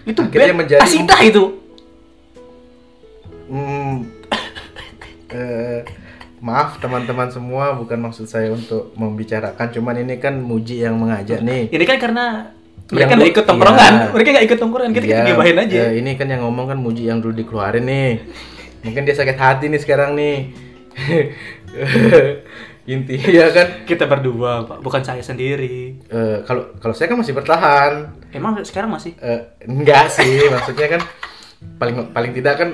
Itu 0.04 0.18
Akhirnya 0.20 0.50
band 0.50 0.60
menjadi- 0.60 0.82
Asidah 0.82 1.20
itu. 1.22 1.44
Hmm, 3.48 4.10
eh, 5.32 5.86
maaf 6.40 6.78
teman-teman 6.78 7.30
semua 7.30 7.72
bukan 7.74 8.02
maksud 8.02 8.26
saya 8.26 8.50
untuk 8.50 8.92
membicarakan 8.94 9.70
cuman 9.70 9.96
ini 10.00 10.18
kan 10.18 10.36
muji 10.36 10.82
yang 10.82 10.98
mengajak 10.98 11.40
nih. 11.40 11.70
Ini 11.70 11.84
kan 11.86 11.98
karena 12.02 12.26
mereka 12.88 13.14
nggak 13.14 13.32
ikut 13.32 13.46
tongkrongan. 13.46 13.94
iya. 13.94 14.08
Mereka 14.10 14.30
nggak 14.32 14.46
ikut 14.48 14.58
tongkrongan. 14.58 14.92
Kita 14.92 15.06
kita 15.06 15.16
Iya, 15.16 15.28
gibahin 15.30 15.58
aja. 15.60 15.78
eh, 15.86 15.92
ini 15.98 16.12
kan 16.14 16.28
yang 16.28 16.42
ngomong 16.42 16.66
kan 16.68 16.78
Muji 16.78 17.06
yang 17.06 17.22
dulu 17.22 17.36
dikeluarin 17.36 17.86
nih. 17.86 18.12
Mungkin 18.82 19.02
dia 19.04 19.14
sakit 19.14 19.38
hati 19.38 19.68
nih 19.68 19.80
sekarang 19.80 20.12
nih. 20.14 20.66
Intinya 22.88 23.46
kan 23.52 23.68
Kita 23.84 24.08
berdua 24.08 24.64
pak, 24.64 24.80
bukan 24.80 25.04
saya 25.04 25.20
sendiri. 25.20 26.00
eh, 26.08 26.40
kalau 26.48 26.72
kalau 26.80 26.96
saya 26.96 27.12
kan 27.12 27.20
masih 27.20 27.36
bertahan. 27.36 27.92
Emang 28.32 28.56
sekarang 28.64 28.96
masih? 28.96 29.12
Eh, 29.20 29.44
enggak 29.68 30.08
sih, 30.08 30.48
maksudnya 30.54 30.96
kan 30.96 31.02
paling 31.76 32.16
paling 32.16 32.32
tidak 32.32 32.56
kan 32.56 32.70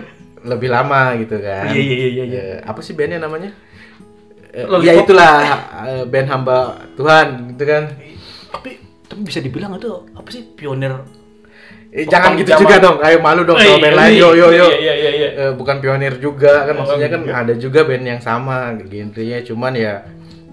lebih 0.46 0.70
lama 0.70 1.18
gitu 1.18 1.42
kan. 1.42 1.66
Iya, 1.74 1.82
iya, 1.82 1.96
iya, 1.98 2.24
iya. 2.30 2.42
Eh, 2.46 2.60
apa 2.62 2.80
sih 2.86 2.94
bandnya 2.94 3.26
namanya? 3.26 3.50
Lollipop. 4.54 4.86
ya 4.86 4.94
itulah 5.02 5.34
eh, 5.90 6.04
band 6.06 6.30
hamba 6.30 6.58
Tuhan 6.94 7.58
gitu 7.58 7.64
kan. 7.66 7.84
Tapi 8.54 8.70
tapi 9.10 9.22
bisa 9.26 9.42
dibilang 9.42 9.82
itu 9.82 9.90
apa 10.14 10.30
sih 10.30 10.46
pionir? 10.46 10.94
Eh, 11.94 12.10
jangan 12.10 12.34
gitu 12.34 12.50
Zaman- 12.50 12.62
juga 12.64 12.76
dong. 12.82 12.98
Ayo 13.00 13.18
malu 13.20 13.42
dong 13.44 13.54
sama 13.56 13.78
band 13.78 13.86
iya, 13.86 14.00
lain. 14.02 14.14
Yo 14.18 14.30
yo 14.34 14.48
yo. 14.50 14.66
Iya 14.66 14.78
iya 14.82 14.94
iya. 14.96 15.10
iya. 15.14 15.30
Eh, 15.40 15.52
bukan 15.54 15.78
pionir 15.78 16.18
juga 16.18 16.66
kan 16.66 16.74
Oh, 16.74 16.78
maksudnya 16.82 17.06
kan 17.08 17.22
ada 17.22 17.54
juga 17.54 17.80
band 17.84 18.02
yang 18.04 18.18
sama 18.18 18.56
genrenya 18.82 19.40
cuman 19.44 19.74
ya 19.74 19.94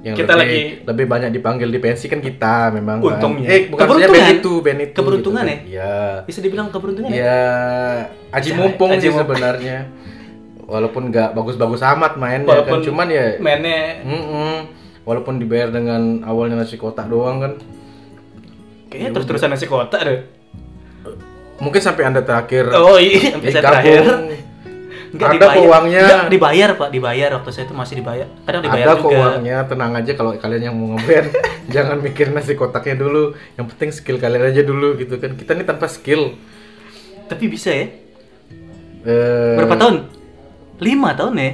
yang 0.00 0.16
Kita 0.16 0.32
lebih, 0.32 0.48
lagi- 0.50 0.68
lebih 0.86 1.06
banyak 1.06 1.30
dipanggil 1.30 1.68
di 1.68 1.76
pensi 1.76 2.06
kan 2.06 2.20
kita 2.20 2.68
memang 2.70 3.00
kan. 3.00 3.16
Untungnya. 3.16 3.48
eh 3.48 3.60
bukan 3.68 3.84
maksudnya 3.86 4.08
band 4.08 4.16
Keberuntungan. 4.20 4.40
itu 4.40 4.52
band 4.60 4.80
itu 4.82 4.94
Keberuntungan 4.94 5.42
gitu. 5.42 5.52
ya? 5.52 5.58
Iya. 5.64 5.96
Bisa 6.24 6.38
dibilang 6.40 6.68
keberuntungan 6.68 7.08
ya? 7.08 7.16
Ya, 7.18 7.40
aji 8.30 8.50
Ya, 8.50 8.56
mumpung 8.56 8.90
aji 8.90 9.00
sih 9.00 9.08
mumpung. 9.08 9.20
sebenarnya. 9.32 9.76
Walaupun 10.62 11.02
nggak 11.08 11.28
bagus-bagus 11.32 11.80
amat 11.82 12.12
mainnya 12.14 12.46
Walaupun 12.46 12.78
kan, 12.78 12.86
cuman 12.86 13.06
ya, 13.08 13.26
mainnya 13.38 14.00
mm-mm. 14.00 14.54
walaupun 15.02 15.36
dibayar 15.36 15.68
dengan 15.68 16.20
awalnya 16.22 16.56
nasi 16.58 16.76
kotak 16.76 17.04
doang 17.06 17.40
kan, 17.40 17.52
kayaknya 18.86 19.10
terus-terusan 19.10 19.50
nasi 19.50 19.66
kotak 19.66 20.00
deh. 20.00 20.20
Mungkin 21.60 21.80
sampai 21.80 22.02
anda 22.08 22.24
terakhir 22.24 22.72
Oh 22.72 22.96
iya, 22.96 23.36
sampai 23.36 23.48
saya 23.52 23.62
terakhir. 23.62 24.02
Enggak 25.10 25.26
ada 25.26 25.34
dibayar. 25.42 25.66
uangnya, 25.66 26.02
Enggak 26.06 26.30
dibayar, 26.30 26.68
Pak. 26.78 26.88
Dibayar 26.94 27.28
waktu 27.34 27.50
saya 27.50 27.64
itu 27.66 27.74
masih 27.74 27.94
dibayar. 27.98 28.26
Kadang 28.46 28.62
dibayar 28.62 28.86
ada 28.86 28.94
juga. 28.94 29.10
uangnya, 29.10 29.56
tenang 29.66 29.92
aja 29.98 30.12
kalau 30.14 30.30
kalian 30.38 30.62
yang 30.70 30.74
mau 30.78 30.94
ngeband, 30.94 31.28
jangan 31.74 31.98
mikir 31.98 32.30
nasi 32.30 32.54
kotaknya 32.54 32.94
dulu, 32.94 33.34
yang 33.58 33.66
penting 33.66 33.90
skill 33.90 34.22
kalian 34.22 34.44
aja 34.46 34.62
dulu 34.62 34.94
gitu 34.94 35.18
kan, 35.18 35.34
kita 35.34 35.58
nih 35.58 35.66
tanpa 35.66 35.90
skill, 35.90 36.38
Tapi 37.26 37.44
bisa 37.46 37.70
ya? 37.70 37.90
Eh, 39.02 39.54
Berapa 39.58 39.74
tahun? 39.74 39.96
Lima 40.78 41.10
tahun 41.14 41.34
ya? 41.38 41.50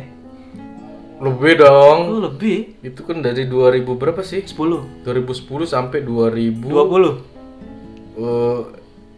Lebih 1.16 1.52
dong. 1.56 1.98
Oh, 2.12 2.20
lebih. 2.28 2.76
Itu 2.80 3.08
kan 3.08 3.24
dari 3.24 3.48
2000 3.48 3.96
berapa 3.96 4.20
sih? 4.20 4.44
10. 4.44 4.52
2010 5.00 5.64
sampai 5.64 6.04
2000 6.04 6.60
20. 6.60 7.24
eh 8.16 8.60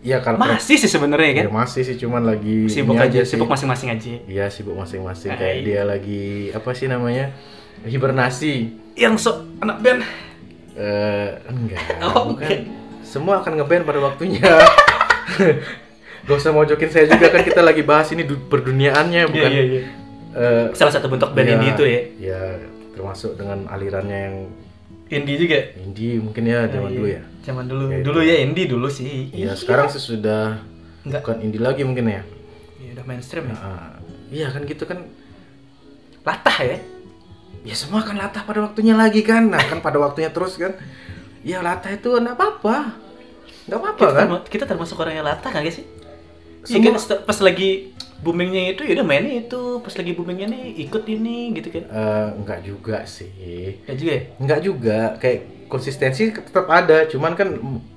ya 0.00 0.18
kalau 0.18 0.38
Masih 0.38 0.76
sih 0.76 0.86
sebenarnya 0.86 1.30
kan? 1.34 1.44
ya 1.44 1.52
masih 1.52 1.82
sih 1.82 1.96
cuman 1.96 2.22
lagi 2.24 2.66
Sibuk 2.66 2.94
ini 2.94 3.02
aja, 3.02 3.20
sih. 3.20 3.34
sibuk 3.34 3.46
masing-masing 3.46 3.88
aja. 3.90 4.08
Iya, 4.24 4.46
sibuk 4.46 4.74
masing-masing 4.74 5.30
kayak 5.32 5.56
iya. 5.56 5.64
dia 5.64 5.80
lagi 5.82 6.24
apa 6.50 6.70
sih 6.70 6.86
namanya? 6.86 7.34
Hibernasi. 7.82 8.54
Yang 8.94 9.14
sok 9.20 9.36
anak 9.58 9.78
band. 9.78 10.00
Eh 10.74 11.28
enggak, 11.46 11.82
Oh, 12.06 12.30
bukan. 12.30 12.38
oke. 12.38 12.56
Semua 13.00 13.38
akan 13.38 13.58
ngeband 13.58 13.82
pada 13.82 14.00
waktunya. 14.00 14.42
Gak 16.20 16.36
usah 16.36 16.52
mojokin 16.52 16.88
saya 16.88 17.06
juga 17.06 17.30
kan 17.30 17.40
kita 17.40 17.58
lagi 17.58 17.80
bahas 17.82 18.10
ini 18.10 18.22
du- 18.22 18.36
perduniaannya 18.44 19.22
bukan 19.26 19.48
Iya, 19.48 19.62
iya, 19.62 19.64
iya. 19.64 19.82
eh, 20.34 20.64
Salah 20.72 20.92
satu 20.92 21.08
bentuk 21.08 21.32
band 21.32 21.46
Iya, 21.46 21.54
indie 21.56 21.72
itu 21.72 21.84
ya. 21.84 22.00
Ya, 22.20 22.40
termasuk 22.92 23.34
dengan 23.34 23.64
alirannya 23.66 24.18
yang 24.20 24.36
Indie 25.08 25.40
juga. 25.40 25.56
indie 25.74 26.20
mungkin 26.20 26.44
ya 26.44 26.68
zaman 26.68 26.92
Oh, 26.92 26.94
dulu 26.94 27.08
iya. 27.08 27.16
ya. 27.16 27.22
Zaman 27.48 27.64
dulu. 27.64 27.82
Kayak 27.88 28.04
Dulu 28.04 28.20
ya 28.20 28.36
indie 28.44 28.66
dulu 28.68 28.88
sih. 28.88 29.32
Iya, 29.32 29.56
sekarang 29.56 29.88
sih 29.88 29.96
sudah 29.96 30.60
Enggak. 31.02 31.24
bukan 31.24 31.36
indie 31.40 31.56
lagi 31.58 31.80
mungkin 31.80 32.04
ya. 32.06 32.22
Ya, 32.76 32.90
udah 32.92 33.04
mainstream 33.08 33.48
ya. 33.48 33.56
Nah, 33.56 33.96
iya 34.28 34.46
kan 34.52 34.62
gitu 34.62 34.84
kan. 34.84 35.08
Latah 36.20 36.58
ya. 36.60 36.78
Ya 37.64 37.74
semua 37.74 38.04
kan 38.04 38.14
latah 38.14 38.44
pada 38.44 38.60
waktunya 38.60 38.92
lagi 38.92 39.24
kan. 39.24 39.48
Nah, 39.48 39.58
kan 39.58 39.80
pada 39.80 39.96
waktunya 39.96 40.28
terus 40.28 40.60
kan. 40.60 40.76
Ya 41.40 41.64
latah 41.64 41.88
itu 41.88 42.12
enggak 42.12 42.36
apa-apa. 42.36 42.92
Enggak 43.64 43.78
apa-apa 43.80 44.04
Kita, 44.04 44.20
kan? 44.20 44.28
kita 44.44 44.64
termasuk 44.68 44.96
orang 45.00 45.14
yang 45.16 45.26
latah 45.26 45.48
kan 45.48 45.64
guys 45.64 45.80
sih? 45.80 45.86
Iya 46.68 46.84
Semua- 46.84 47.00
kan 47.00 47.24
pas 47.24 47.38
lagi 47.40 47.70
boomingnya 48.18 48.74
itu 48.74 48.82
ya 48.82 48.98
udah 48.98 49.06
mainnya 49.06 49.46
itu, 49.46 49.78
pas 49.78 49.94
lagi 49.94 50.12
boomingnya 50.12 50.46
nih 50.50 50.64
ikut 50.86 51.04
ini 51.06 51.54
gitu 51.54 51.68
kan. 51.70 51.84
Eh, 51.86 52.28
enggak 52.38 52.60
juga 52.66 52.98
sih. 53.06 53.30
Ya 53.86 53.94
juga 53.94 54.10
ya. 54.14 54.22
Enggak 54.42 54.60
juga, 54.60 54.98
kayak 55.16 55.38
konsistensi 55.68 56.32
tetap 56.32 56.66
ada, 56.66 57.06
cuman 57.06 57.36
kan 57.36 57.48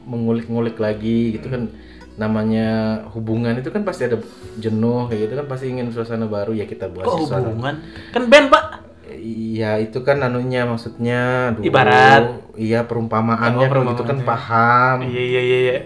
mengulik-ngulik 0.05 0.77
lagi 0.77 1.39
gitu 1.39 1.47
kan 1.47 1.71
namanya 2.19 3.01
hubungan 3.15 3.55
itu 3.55 3.71
kan 3.71 3.81
pasti 3.87 4.05
ada 4.05 4.19
jenuh 4.59 5.07
kayak 5.07 5.31
gitu 5.31 5.33
kan 5.39 5.47
pasti 5.47 5.71
ingin 5.71 5.89
suasana 5.95 6.27
baru 6.27 6.51
ya 6.53 6.67
kita 6.67 6.91
buat 6.91 7.07
Kok 7.07 7.17
suasana 7.25 7.49
hubungan? 7.49 7.75
Kan 8.11 8.27
band, 8.27 8.47
Pak. 8.51 8.65
Iya 9.11 9.79
itu 9.79 9.99
kan 10.03 10.23
anunya 10.23 10.63
maksudnya 10.63 11.51
dulu, 11.55 11.67
Ibarat. 11.67 12.23
iya 12.55 12.83
perumpamaannya 12.87 13.67
Oh, 13.67 13.71
kalau 13.71 13.83
gitu 13.91 14.03
kan 14.07 14.17
paham 14.23 14.95
Iya 15.03 15.21
iya 15.23 15.41
iya 15.41 15.57
iya. 15.59 15.77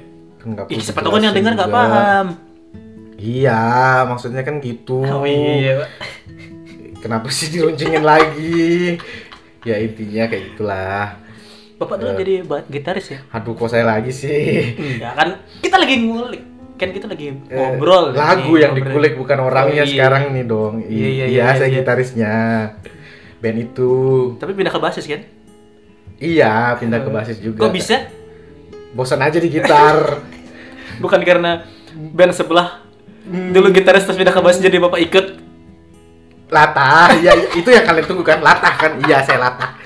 kan 0.41 0.65
siapa 0.77 1.01
tahu 1.01 1.17
kan 1.17 1.21
yang 1.25 1.33
dengar 1.33 1.53
nggak 1.57 1.73
paham. 1.73 2.25
Iya 3.25 3.61
maksudnya 4.05 4.41
kan 4.41 4.59
gitu 4.59 5.01
Oh 5.01 5.25
iya, 5.25 5.81
Pak. 5.81 5.89
kenapa 6.99 7.27
sih 7.29 7.49
diruncingin 7.49 8.01
lagi 8.01 8.97
ya 9.61 9.75
intinya 9.77 10.23
kayak 10.25 10.43
gitulah 10.47 11.17
Bapak 11.75 11.95
dulu 11.97 12.11
Eh. 12.13 12.17
jadi 12.17 12.33
ba- 12.41 12.63
gitaris 12.65 13.07
ya? 13.09 13.19
aduh 13.29 13.51
kok 13.51 13.67
saya 13.67 13.83
lagi 13.83 14.07
sih 14.07 14.77
Enggak 14.77 15.13
kan 15.13 15.27
kita 15.59 15.75
lagi 15.75 15.95
ngulik. 15.99 16.43
Kan 16.75 16.91
kita 16.91 17.07
lagi 17.07 17.31
Eh, 17.31 17.51
ngobrol. 17.51 18.11
lagu 18.11 18.51
nih, 18.51 18.61
yang 18.61 18.71
ngobrol. 18.73 18.91
dikulik 18.91 19.13
bukan 19.15 19.37
orangnya 19.41 19.81
Oh, 19.81 19.85
iya. 19.85 19.91
sekarang 19.91 20.23
nih 20.29 20.45
dong 20.45 20.73
I- 20.77 20.87
Iya, 20.87 21.07
iya, 21.09 21.25
iya, 21.25 21.25
iya, 21.25 21.45
saya 21.53 21.67
iya. 21.67 21.75
gitarisnya 21.77 22.33
band 23.37 23.57
itu 23.59 23.91
Tapi 24.35 24.51
pindah 24.53 24.69
ke 24.69 24.79
basis 24.79 25.03
kan? 25.05 25.21
iya 26.15 26.53
pindah 26.75 26.99
ke 26.99 27.09
basis 27.09 27.37
juga 27.39 27.59
Kok 27.59 27.71
bisa? 27.71 28.07
bosan 28.91 29.19
aja 29.19 29.35
di 29.35 29.49
gitar 29.49 30.23
Bukan 31.03 31.19
karena 31.21 31.67
band 32.11 32.31
sebelah 32.31 32.84
dulu 33.25 33.73
gitaris 33.73 34.05
terus 34.05 34.17
pindah 34.17 34.33
ke 34.33 34.41
basis 34.41 34.61
jadi 34.61 34.77
bapak 34.77 35.01
ikut. 35.09 35.27
latah 36.45 37.09
ya 37.25 37.33
itu 37.57 37.65
yang 37.73 37.81
kalian 37.89 38.05
tunggu 38.05 38.21
kan? 38.21 38.37
Latah 38.37 38.73
kan? 38.77 38.91
Iya 39.01 39.25
saya 39.25 39.49
latah. 39.49 39.81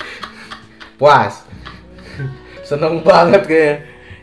Puas. 0.99 1.47
Seneng 2.67 2.99
banget 2.99 3.47
kayak 3.47 3.75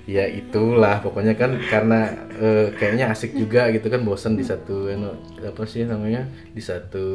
ya 0.04 0.28
itulah 0.28 1.00
pokoknya 1.00 1.32
kan 1.32 1.56
karena 1.66 2.12
eh, 2.36 2.76
kayaknya 2.76 3.10
asik 3.10 3.32
juga 3.32 3.72
gitu 3.72 3.88
kan 3.88 4.04
bosan 4.04 4.36
di 4.36 4.44
satu 4.44 4.92
anu, 4.92 5.16
apa 5.40 5.64
sih 5.64 5.88
namanya? 5.88 6.28
Di 6.52 6.60
satu 6.60 7.08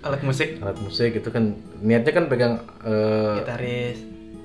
Alat 0.00 0.22
musik. 0.24 0.62
Alat 0.62 0.78
musik 0.80 1.10
gitu 1.12 1.28
kan. 1.28 1.58
Niatnya 1.82 2.12
kan 2.14 2.24
pegang 2.30 2.54
eh, 2.86 3.34
gitaris. 3.42 3.98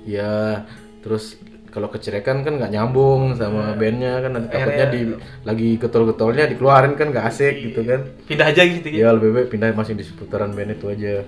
ya 0.03 0.65
terus 1.05 1.37
kalau 1.75 1.91
kecerekan 1.91 2.39
kan 2.41 2.55
nggak 2.55 2.71
nyambung 2.71 3.35
sama 3.35 3.75
bandnya 3.75 4.23
kan 4.23 4.31
nanti 4.31 4.47
takutnya 4.49 4.87
di 4.87 5.01
lagi 5.43 5.75
getol-getolnya 5.75 6.47
dikeluarin 6.47 6.95
kan 6.95 7.11
nggak 7.11 7.27
asik 7.27 7.51
gitu 7.61 7.83
kan 7.83 8.07
Pindah 8.23 8.47
aja 8.47 8.63
gitu 8.63 8.87
ya. 8.87 8.97
ya 8.97 9.09
lebih 9.11 9.29
baik 9.33 9.47
pindah 9.51 9.75
masih 9.75 9.91
di 9.91 10.01
seputaran 10.01 10.55
band 10.55 10.71
itu 10.71 10.87
aja 10.87 11.27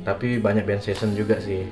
tapi 0.00 0.38
banyak 0.38 0.62
band 0.62 0.78
session 0.80 1.10
juga 1.12 1.36
sih 1.38 1.66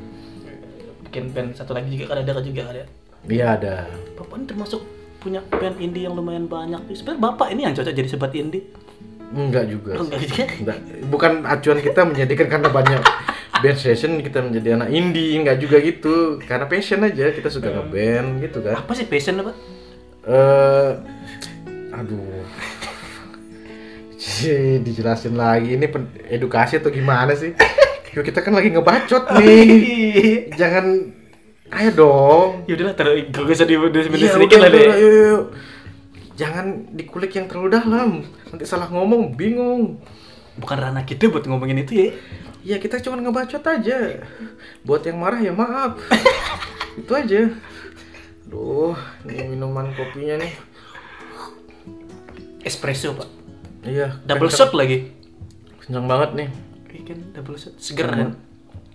Bikin 1.05 1.31
band 1.31 1.55
satu 1.55 1.73
lagi 1.73 1.93
juga 1.93 2.11
kan 2.11 2.19
ada 2.19 2.33
kan 2.33 2.43
juga 2.43 2.63
ada. 2.67 2.83
iya 3.25 3.55
ada 3.55 3.87
Bapak 4.19 4.35
ini 4.35 4.45
termasuk 4.45 4.81
punya 5.17 5.39
band 5.47 5.79
indie 5.79 6.03
yang 6.03 6.19
lumayan 6.19 6.51
banyak. 6.51 6.83
Sebenarnya 6.91 7.23
bapak 7.23 7.55
ini 7.55 7.63
yang 7.63 7.73
cocok 7.73 7.95
jadi 7.95 8.09
sobat 8.11 8.35
indie. 8.35 8.67
enggak 9.31 9.65
juga 9.65 9.95
Oh, 9.95 10.05
enggak 10.05 10.21
juga. 10.27 10.45
Enggak. 10.51 10.77
bukan 11.07 11.33
acuan 11.47 11.79
kita 11.79 12.01
menjadikan 12.03 12.47
karena 12.51 12.69
banyak 12.69 13.01
band 13.63 13.79
session 13.79 14.19
kita 14.19 14.43
menjadi 14.43 14.77
anak 14.77 14.91
indie 14.91 15.39
enggak 15.39 15.63
juga 15.63 15.79
gitu. 15.79 16.43
Karena 16.43 16.67
passion 16.67 17.01
aja 17.01 17.31
kita 17.31 17.49
suka 17.49 17.71
ngeband 17.71 18.43
gitu 18.43 18.59
kan. 18.61 18.83
Apa 18.83 18.93
sih 18.93 19.07
passion 19.07 19.41
Pak? 19.41 19.57
eh 20.23 20.91
aduh. 21.95 22.43
Dijelasin 24.87 25.35
lagi 25.35 25.75
ini 25.75 25.87
edukasi 26.31 26.79
atau 26.79 26.91
gimana 26.91 27.35
sih? 27.35 27.55
Yuk 28.13 28.29
kita 28.29 28.45
kan 28.45 28.53
lagi 28.53 28.69
ngebacot 28.69 29.25
nih. 29.41 30.53
Jangan 30.53 30.85
ayo 31.73 31.91
dong. 31.97 32.49
Ya 32.69 32.77
udahlah, 32.77 32.93
terus 32.93 33.33
gak 33.33 33.49
usah 33.49 33.65
di 33.65 33.81
Iya, 33.81 34.37
sedikit 34.37 34.61
lah 34.61 34.69
deh. 34.69 34.85
yuk, 34.85 34.97
yuk. 35.01 35.43
jangan 36.37 36.93
dikulik 36.93 37.33
yang 37.33 37.49
terlalu 37.49 37.73
dalam. 37.73 38.21
Nanti 38.53 38.69
salah 38.69 38.93
ngomong 38.93 39.33
bingung. 39.33 39.97
Bukan 40.61 40.77
ranah 40.77 41.09
kita 41.09 41.33
buat 41.33 41.49
ngomongin 41.49 41.89
itu 41.89 41.93
ya. 41.97 42.09
Ya 42.63 42.79
kita 42.79 42.99
cuma 42.99 43.19
ngebacot 43.19 43.61
aja 43.61 44.23
buat 44.83 45.03
yang 45.03 45.19
marah 45.19 45.39
ya 45.39 45.51
maaf 45.51 45.99
itu 47.01 47.13
aja 47.13 47.51
Duh, 48.45 48.93
ini 49.25 49.49
minuman 49.49 49.91
kopinya 49.91 50.37
nih 50.37 50.53
Espresso, 52.63 53.11
Pak. 53.13 53.29
iya 53.83 54.15
Double 54.23 54.47
shot 54.49 54.71
lagi. 54.73 55.11
kencang 55.81 56.07
banget 56.07 56.31
nih 56.37 56.49
Iya 56.93 57.03
kan, 57.03 57.19
double 57.33 57.57
shot. 57.57 57.75
Seger 57.75 58.07
kan? 58.07 58.31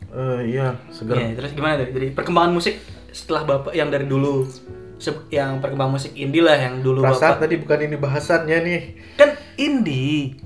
Eh, 0.08 0.54
iya 0.54 0.78
segar 0.88 1.18
Iya, 1.18 1.36
terus 1.36 1.52
gimana 1.52 1.82
tuh? 1.82 1.90
Jadi 1.92 2.14
perkembangan 2.14 2.54
musik 2.54 2.78
setelah 3.10 3.44
Bapak 3.44 3.74
yang 3.74 3.90
dari 3.90 4.06
dulu 4.06 4.46
yang 5.28 5.60
perkembangan 5.60 5.94
musik 5.94 6.14
indie 6.14 6.42
lah 6.42 6.56
yang 6.56 6.80
dulu 6.80 7.02
Perasaan 7.02 7.36
Bapak. 7.36 7.42
tadi 7.44 7.56
bukan 7.58 7.80
ini 7.84 7.98
bahasannya 7.98 8.58
nih. 8.62 8.82
Kan 9.14 9.30
indie. 9.58 10.38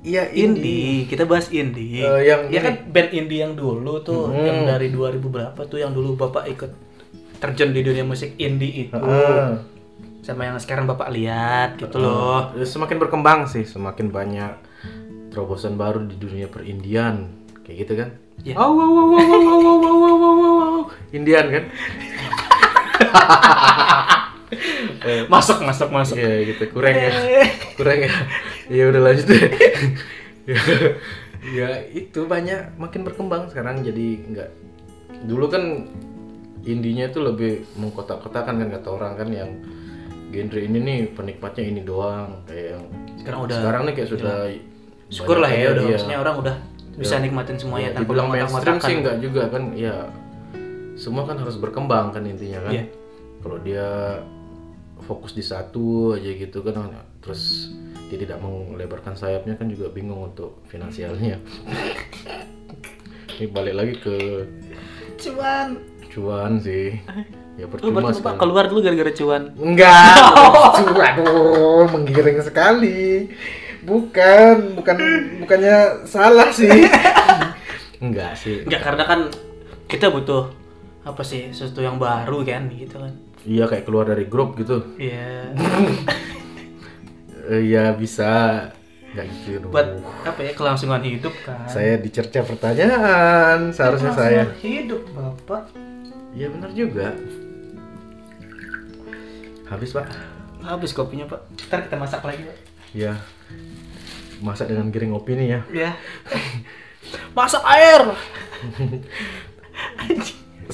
Iya 0.00 0.32
Indie, 0.32 1.04
kita 1.04 1.28
bahas 1.28 1.52
indie. 1.52 2.00
Eh, 2.00 2.24
yang 2.24 2.48
ya 2.48 2.64
kan 2.64 2.88
band 2.88 3.12
indie 3.12 3.44
yang 3.44 3.52
dulu 3.52 4.00
tuh, 4.00 4.32
Hmm. 4.32 4.48
yang 4.48 4.64
dari 4.64 4.88
2000 4.88 5.28
berapa 5.28 5.60
tuh 5.68 5.76
yang 5.76 5.92
dulu 5.92 6.16
Bapak 6.16 6.48
ikut 6.48 6.72
terjun 7.36 7.76
di 7.76 7.84
dunia 7.84 8.00
musik 8.00 8.32
indie 8.40 8.88
itu. 8.88 8.96
Heeh. 8.96 9.60
Sama 10.24 10.48
yang 10.48 10.56
sekarang 10.56 10.88
Bapak 10.88 11.12
lihat 11.12 11.76
gitu 11.76 12.00
loh. 12.00 12.48
Eh, 12.56 12.64
Semakin 12.64 12.96
berkembang 12.96 13.44
sih, 13.44 13.68
semakin 13.68 14.08
banyak 14.08 14.56
terobosan 15.28 15.76
baru 15.76 16.00
di 16.08 16.16
dunia 16.16 16.48
perindian. 16.48 17.28
Kayak 17.60 17.76
gitu 17.84 17.92
kan? 18.00 18.16
Iya. 18.40 18.56
Wow, 18.56 18.72
wow, 18.72 18.88
wow, 18.88 19.04
wow, 19.04 19.20
wow, 19.20 19.20
wow, 19.20 19.52
wow, 19.52 19.76
wow, 19.76 20.00
wow, 20.00 20.16
wow, 20.16 20.56
wow. 20.56 20.80
Indian 21.12 21.44
kan? 21.44 21.68
Masuk, 25.30 25.62
masuk, 25.62 25.88
masuk. 25.92 26.16
Iya 26.18 26.56
gitu, 26.56 26.64
kurang 26.74 26.94
ya. 26.96 27.12
Kurang 27.78 27.98
ya. 28.04 28.10
Ya 28.70 28.86
udah 28.86 29.00
lanjut 29.02 29.26
deh. 29.26 29.42
ya 31.58 31.68
itu 31.90 32.20
banyak 32.28 32.76
makin 32.76 33.00
berkembang 33.02 33.48
sekarang 33.48 33.80
jadi 33.80 34.06
nggak 34.28 34.50
dulu 35.24 35.48
kan 35.48 35.88
indinya 36.68 37.08
itu 37.08 37.20
lebih 37.24 37.64
mengkotak-kotakan 37.80 38.60
kan 38.60 38.68
kata 38.68 38.88
orang 38.92 39.12
kan 39.16 39.28
yang 39.32 39.50
genre 40.30 40.60
ini 40.60 40.78
nih 40.78 40.98
penikmatnya 41.16 41.64
ini 41.64 41.80
doang 41.82 42.44
kayak 42.44 42.76
yang 42.76 42.84
Sekarang 43.20 43.40
udah 43.48 43.56
sekarang 43.56 43.82
nih 43.88 43.94
kayak 43.96 44.08
sudah 44.08 44.34
syukur 45.10 45.36
lah 45.42 45.50
ya 45.50 45.74
udah 45.74 45.84
maksudnya 45.90 46.18
orang 46.20 46.36
udah 46.38 46.56
bisa 47.00 47.14
nikmatin 47.18 47.56
semuanya 47.56 47.88
Ya, 47.90 47.94
tanpa 47.96 48.04
dibilang 48.06 48.28
mainstream 48.28 48.78
sih 48.78 48.94
nggak 49.00 49.16
juga 49.24 49.42
kan 49.48 49.62
ya 49.74 49.94
semua 51.00 51.24
kan 51.24 51.40
harus 51.40 51.56
berkembang 51.56 52.12
kan 52.12 52.22
intinya 52.28 52.60
kan. 52.68 52.72
Iya. 52.76 52.84
kalau 53.40 53.56
dia 53.64 53.88
fokus 55.00 55.32
di 55.32 55.40
satu 55.40 56.12
aja 56.12 56.28
gitu 56.28 56.60
kan 56.60 56.92
terus 57.24 57.72
dia 58.10 58.18
tidak 58.18 58.42
melebarkan 58.42 59.14
sayapnya 59.14 59.54
kan 59.54 59.70
juga 59.70 59.86
bingung 59.88 60.34
untuk 60.34 60.58
finansialnya 60.66 61.38
ini 63.38 63.46
balik 63.46 63.74
lagi 63.78 63.94
ke 64.02 64.16
Cuan. 65.14 65.78
cuan 66.10 66.58
sih 66.58 66.98
ya 67.54 67.64
Lu 67.64 67.70
percuma 67.70 68.02
Bapak 68.02 68.18
sekali 68.18 68.38
keluar 68.40 68.64
dulu 68.66 68.80
gara-gara 68.82 69.12
cuan. 69.14 69.42
enggak 69.54 70.26
cuan 70.82 71.14
aduh 71.14 71.86
menggiring 71.86 72.42
sekali 72.42 73.30
Bukan, 73.80 74.76
bukan 74.76 74.96
bukannya 75.40 76.04
salah 76.04 76.52
sih. 76.52 76.68
Enggak 78.04 78.36
sih. 78.36 78.60
Enggak 78.68 78.84
karena 78.84 79.04
kan 79.08 79.20
kita 79.88 80.12
butuh 80.12 80.52
apa 81.00 81.24
sih 81.24 81.48
sesuatu 81.48 81.80
yang 81.80 81.96
baru 81.96 82.44
kan 82.44 82.68
gitu 82.68 83.00
kan. 83.00 83.12
Iya 83.40 83.64
kayak 83.64 83.88
keluar 83.88 84.04
dari 84.04 84.28
grup 84.28 84.52
gitu. 84.60 84.84
Iya. 85.00 85.56
Eh, 87.50 87.74
Iya 87.74 87.90
bisa. 87.98 88.30
Enggak 89.10 89.26
gitu. 89.42 89.66
Buat 89.74 89.98
apa 90.22 90.38
ya 90.38 90.54
kelangsungan 90.54 91.02
hidup 91.02 91.34
kan. 91.42 91.66
Saya 91.66 91.98
dicerca 91.98 92.46
pertanyaan, 92.46 93.74
seharusnya 93.74 94.14
saya. 94.14 94.42
Hidup 94.62 95.02
bapak. 95.10 95.66
Iya 96.30 96.46
benar 96.54 96.70
juga. 96.70 97.10
Habis 99.66 99.90
pak. 99.90 100.06
Habis 100.62 100.94
kopinya 100.94 101.26
pak. 101.26 101.42
Ntar 101.66 101.90
kita 101.90 101.98
masak 101.98 102.22
lagi 102.22 102.46
pak. 102.46 102.56
Ya. 102.94 103.18
Masak 104.38 104.70
dengan 104.70 104.94
giring 104.94 105.10
opini 105.10 105.50
ya. 105.50 105.66
Ya. 105.74 105.98
masak 107.34 107.66
air. 107.66 108.14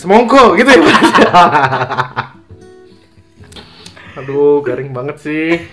Semongko 0.00 0.60
gitu 0.60 0.68
ya. 0.68 0.80
Pak? 0.84 1.00
Aduh, 4.20 4.60
garing 4.60 4.92
banget 4.92 5.16
sih. 5.24 5.64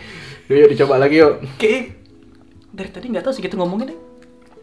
Yuk, 0.51 0.57
yuk 0.59 0.69
dicoba 0.75 0.99
lagi 0.99 1.23
yuk. 1.23 1.39
Kayak 1.55 1.95
dari 2.75 2.89
tadi 2.91 3.05
nggak 3.15 3.23
tahu 3.23 3.33
sih 3.37 3.43
kita 3.43 3.55
ngomongin 3.55 3.95
deh. 3.95 3.99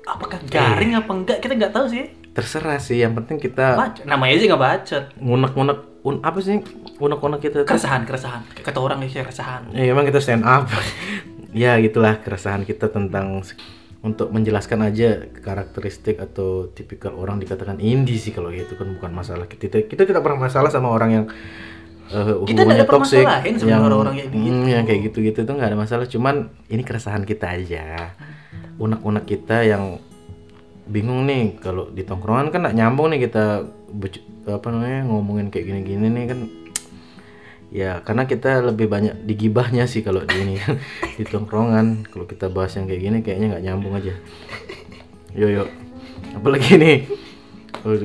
Apakah 0.05 0.43
garing 0.45 0.93
apa 0.99 1.11
enggak 1.13 1.39
kita 1.41 1.57
nggak 1.57 1.73
tahu 1.73 1.87
sih. 1.89 2.05
Terserah 2.31 2.79
sih, 2.79 3.01
yang 3.01 3.17
penting 3.17 3.41
kita 3.41 3.75
Bacot. 3.75 4.05
Namanya 4.05 4.33
aja 4.37 4.45
nggak 4.55 4.63
bacot. 4.63 5.05
ngunek-ngunek 5.19 5.79
un, 6.05 6.15
apa 6.21 6.39
sih 6.45 6.61
unek-unek 7.01 7.41
kita? 7.41 7.59
Keresahan, 7.65 8.05
keresahan. 8.05 8.43
Kata 8.61 8.79
orang 8.79 9.01
sih 9.09 9.25
keresahan. 9.25 9.73
Ya 9.73 9.91
emang 9.91 10.05
kita 10.05 10.21
stand 10.21 10.45
up. 10.45 10.69
ya 11.57 11.81
gitulah 11.81 12.21
keresahan 12.21 12.69
kita 12.69 12.93
tentang 12.93 13.41
untuk 14.01 14.33
menjelaskan 14.33 14.81
aja 14.85 15.29
karakteristik 15.45 16.21
atau 16.21 16.73
tipikal 16.73 17.13
orang 17.21 17.37
dikatakan 17.37 17.81
indie 17.85 18.17
sih 18.17 18.33
kalau 18.33 18.49
gitu 18.49 18.73
kan 18.77 18.89
bukan 18.97 19.13
masalah 19.13 19.45
kita 19.45 19.85
kita 19.85 20.09
tidak 20.09 20.25
pernah 20.25 20.49
masalah 20.49 20.73
sama 20.73 20.89
orang 20.89 21.11
yang 21.13 21.27
eh, 22.11 22.23
Kita 22.23 22.35
hubungannya 22.35 22.65
nggak 22.67 22.79
ada 22.79 22.87
toxic 22.87 23.23
permasalahan 23.23 23.55
sama 23.57 23.71
yang 23.71 23.83
orang-orang 23.87 24.15
kayak 24.19 24.31
begitu. 24.35 24.51
hmm, 24.51 24.67
yang 24.67 24.85
kayak 24.85 25.01
gitu-gitu 25.11 25.39
tuh 25.47 25.55
nggak 25.55 25.71
ada 25.71 25.79
masalah. 25.79 26.07
Cuman 26.11 26.35
ini 26.67 26.83
keresahan 26.83 27.23
kita 27.23 27.47
aja. 27.55 27.85
Unek-unek 28.77 29.25
kita 29.31 29.57
yang 29.63 30.03
bingung 30.91 31.23
nih 31.31 31.63
kalau 31.63 31.87
di 31.95 32.03
tongkrongan 32.03 32.51
kan 32.51 32.67
nggak 32.67 32.75
nyambung 32.75 33.15
nih 33.15 33.31
kita 33.31 33.71
apa 34.51 34.67
namanya 34.75 35.07
ngomongin 35.07 35.55
kayak 35.55 35.67
gini-gini 35.71 36.07
nih 36.11 36.25
kan. 36.27 36.39
Ya 37.71 38.03
karena 38.03 38.27
kita 38.27 38.67
lebih 38.67 38.91
banyak 38.91 39.23
digibahnya 39.23 39.87
sih 39.87 40.03
kalau 40.03 40.27
di 40.27 40.35
ini 40.35 40.59
di 41.19 41.25
tongkrongan. 41.25 42.11
Kalau 42.11 42.27
kita 42.27 42.51
bahas 42.51 42.75
yang 42.75 42.91
kayak 42.91 43.01
gini 43.01 43.19
kayaknya 43.23 43.47
nggak 43.55 43.65
nyambung 43.71 43.95
aja. 43.95 44.15
Yo 45.39 45.47
yo. 45.47 45.65
Apalagi 46.35 46.75
nih. 46.75 46.99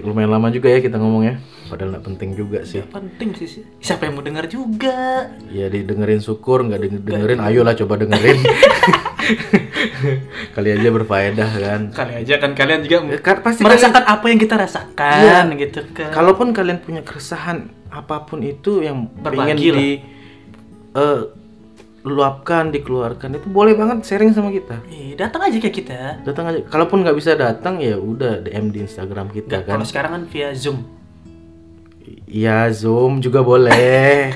Lumayan 0.05 0.31
lama 0.31 0.47
juga 0.55 0.71
ya 0.71 0.79
kita 0.79 0.95
ngomongnya 0.95 1.35
padahal 1.65 1.91
nggak 1.91 2.05
penting 2.05 2.29
juga 2.31 2.61
sih 2.61 2.79
Penting 2.83 3.31
sih, 3.33 3.47
sih. 3.49 3.61
Siapa 3.79 4.03
yang 4.03 4.13
mau 4.13 4.21
dengar 4.21 4.45
juga? 4.45 5.25
ya 5.47 5.65
didengerin 5.67 6.19
syukur 6.19 6.61
nggak 6.61 6.79
denger- 6.79 7.03
dengerin 7.03 7.39
ayolah 7.39 7.73
coba 7.73 7.93
dengerin 7.97 8.37
kali 10.51 10.67
aja 10.71 10.87
berfaedah 10.89 11.49
kan 11.55 11.81
Kali 11.91 12.11
aja 12.17 12.33
kan 12.37 12.51
kalian 12.53 12.79
juga 12.81 12.95
Eh, 13.09 13.19
kan 13.19 13.39
pasti 13.41 13.61
merasakan 13.61 14.03
apa 14.05 14.25
yang 14.25 14.37
kita 14.37 14.55
rasakan 14.55 15.43
gitu 15.55 15.79
kan. 15.91 16.09
kalaupun 16.11 16.51
kalian 16.51 16.79
punya 16.79 17.01
keresahan 17.01 17.69
apa 17.87 18.23
pun 18.23 18.39
itu 18.41 18.79
yang 18.79 19.07
pengen 19.19 19.51
lah. 19.51 19.55
di 19.57 19.99
eh, 20.93 21.19
luapkan 22.03 22.69
dikeluarkan 22.69 23.35
itu 23.35 23.47
boleh 23.47 23.73
banget 23.73 24.05
sharing 24.05 24.29
sama 24.29 24.49
kita 24.49 24.77
Ih, 24.87 25.13
datang 25.15 25.41
aja 25.41 25.57
ke 25.57 25.69
kita. 25.73 26.21
datang 26.21 26.45
aja 26.45 26.59
kalaupun 26.63 27.01
nggak 27.01 27.15
bisa 27.15 27.33
datang 27.33 27.79
ya 27.79 27.95
udah 27.95 28.39
DM 28.39 28.69
di 28.69 28.79
Instagram 28.79 29.29
kita 29.29 29.47
Nggak, 29.49 29.61
kan 29.65 29.71
kalau 29.73 29.85
sekarang 29.85 30.11
kan 30.13 30.23
via 30.27 30.49
Zoom. 30.53 30.83
Ya 32.35 32.67
zoom 32.69 33.23
juga 33.23 33.39
boleh 33.39 34.35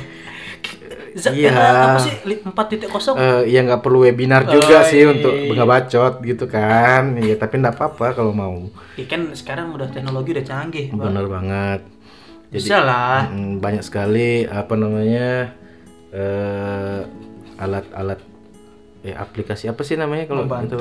Z- 1.10 1.36
Iya. 1.36 1.52
eh, 1.52 1.84
apa 1.84 2.00
sih? 2.00 2.14
Li- 2.24 2.40
4.0 2.40 3.12
Eh, 3.18 3.52
ya 3.52 3.60
nggak 3.60 3.82
perlu 3.82 4.08
webinar 4.08 4.48
juga 4.48 4.80
Oh, 4.80 4.88
sih 4.88 5.04
iya. 5.04 5.12
untuk 5.12 5.34
bacot 5.68 6.14
gitu 6.24 6.46
kan 6.48 7.20
ya 7.20 7.36
tapi 7.36 7.60
nggak 7.60 7.76
apa-apa 7.76 8.08
kalau 8.14 8.32
mau 8.32 8.56
Ya 8.96 9.04
kan 9.04 9.28
sekarang 9.34 9.76
udah 9.76 9.90
teknologi 9.90 10.32
udah 10.32 10.46
canggih. 10.46 10.86
Bang. 10.94 11.12
bener 11.12 11.26
banget 11.28 11.82
Bisa 12.50 12.82
lah. 12.82 13.28
Mm, 13.28 13.60
banyak 13.60 13.84
sekali 13.84 14.48
apa 14.48 14.74
namanya 14.74 15.54
eh, 16.10 17.02
alat-alat 17.58 18.20
eh 19.02 19.16
aplikasi 19.16 19.68
apa 19.68 19.82
sih 19.82 19.96
namanya 19.96 20.24
kalau 20.26 20.44
itu 20.46 20.76